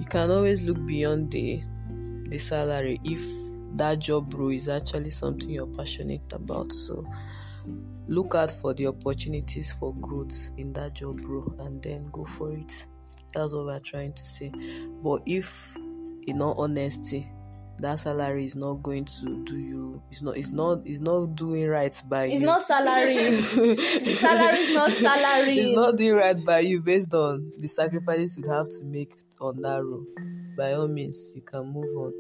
can 0.09 0.31
always 0.31 0.65
look 0.65 0.85
beyond 0.87 1.31
the 1.31 1.63
the 2.29 2.39
salary 2.39 3.01
if 3.05 3.23
that 3.77 3.99
job 3.99 4.35
role 4.35 4.51
is 4.51 4.69
actually 4.69 5.11
something 5.11 5.51
you're 5.51 5.67
passionate 5.67 6.33
about. 6.33 6.73
So 6.73 7.05
look 8.07 8.35
out 8.35 8.51
for 8.51 8.75
the 8.75 8.87
opportunities 8.87 9.73
for 9.73 9.95
growth 9.97 10.51
in 10.57 10.73
that 10.75 10.95
job 10.95 11.25
role 11.25 11.55
and 11.61 11.83
then 11.83 12.09
go 12.13 12.25
for 12.25 12.53
it. 12.53 12.87
That's 13.35 13.53
what 13.53 13.67
we're 13.67 13.81
trying 13.81 14.15
to 14.15 14.25
say. 14.25 14.53
But 15.03 15.23
if 15.27 15.77
in 16.27 16.43
all 16.43 16.55
honesty, 16.61 17.31
that 17.79 18.01
salary 18.01 18.45
is 18.45 18.57
not 18.57 18.83
going 18.83 19.05
to 19.05 19.45
do 19.45 19.57
you 19.57 20.03
it's 20.11 20.23
not 20.23 20.37
it's 20.37 20.51
not 20.51 20.81
it's 20.85 21.01
not 21.01 21.35
doing 21.35 21.69
right 21.69 22.03
by 22.09 22.25
you. 22.25 22.33
It's 22.33 22.41
you. 22.41 22.47
not 22.47 22.63
salary. 22.63 23.37
salary 23.37 24.59
is 24.59 24.75
not 24.75 24.91
salary. 24.91 25.59
it's 25.59 25.77
not 25.77 25.97
doing 25.97 26.17
right 26.17 26.45
by 26.45 26.61
you 26.61 26.83
based 26.83 27.15
on 27.15 27.53
the 27.59 27.69
sacrifices 27.69 28.37
you'd 28.37 28.49
have 28.49 28.69
to 28.69 28.85
make 28.85 29.15
on 29.41 29.61
that 29.63 29.85
role. 29.85 30.07
By 30.57 30.73
all 30.73 30.89
means, 30.89 31.33
you 31.37 31.43
can 31.43 31.67
move 31.67 31.97
on. 31.97 32.13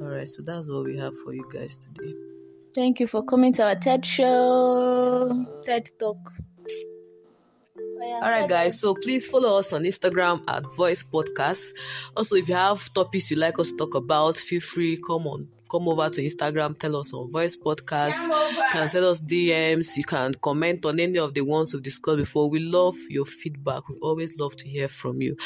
All 0.00 0.08
right, 0.08 0.28
so 0.28 0.42
that's 0.42 0.68
what 0.68 0.84
we 0.84 0.96
have 0.98 1.16
for 1.24 1.32
you 1.32 1.48
guys 1.52 1.78
today. 1.78 2.12
Thank 2.74 3.00
you 3.00 3.06
for 3.06 3.24
coming 3.24 3.52
to 3.54 3.64
our 3.64 3.74
TED 3.74 4.04
show. 4.04 5.46
TED 5.64 5.90
Talk. 5.98 6.32
All 8.14 8.30
right, 8.30 8.48
guys. 8.48 8.80
So 8.80 8.94
please 8.94 9.26
follow 9.26 9.58
us 9.58 9.72
on 9.72 9.82
Instagram 9.84 10.42
at 10.48 10.64
Voice 10.74 11.02
Podcast. 11.02 11.72
Also, 12.16 12.36
if 12.36 12.48
you 12.48 12.54
have 12.54 12.92
topics 12.94 13.30
you'd 13.30 13.38
like 13.38 13.58
us 13.58 13.70
to 13.72 13.76
talk 13.76 13.94
about, 13.94 14.36
feel 14.36 14.60
free 14.60 14.96
come 14.96 15.26
on, 15.26 15.48
come 15.70 15.88
over 15.88 16.08
to 16.08 16.22
Instagram. 16.22 16.78
Tell 16.78 16.96
us 16.96 17.12
on 17.12 17.30
Voice 17.30 17.56
Podcast. 17.56 18.26
You 18.56 18.64
can 18.72 18.88
send 18.88 19.04
us 19.04 19.22
DMs. 19.22 19.96
You 19.96 20.04
can 20.04 20.34
comment 20.34 20.84
on 20.86 21.00
any 21.00 21.18
of 21.18 21.34
the 21.34 21.42
ones 21.42 21.72
we've 21.74 21.82
discussed 21.82 22.18
before. 22.18 22.50
We 22.50 22.60
love 22.60 22.96
your 23.08 23.26
feedback. 23.26 23.88
We 23.88 23.96
always 23.96 24.38
love 24.38 24.56
to 24.56 24.68
hear 24.68 24.88
from 24.88 25.20
you. 25.20 25.36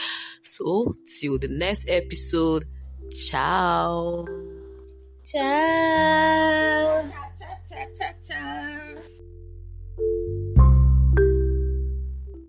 So 0.42 0.96
till 1.20 1.38
the 1.38 1.48
next 1.48 1.88
episode. 1.88 2.66
Ciao. 3.10 4.24
Ciao. 5.24 7.04
cha 7.06 7.56
cha 7.68 7.86
cha 7.94 8.12
cha. 8.20 9.19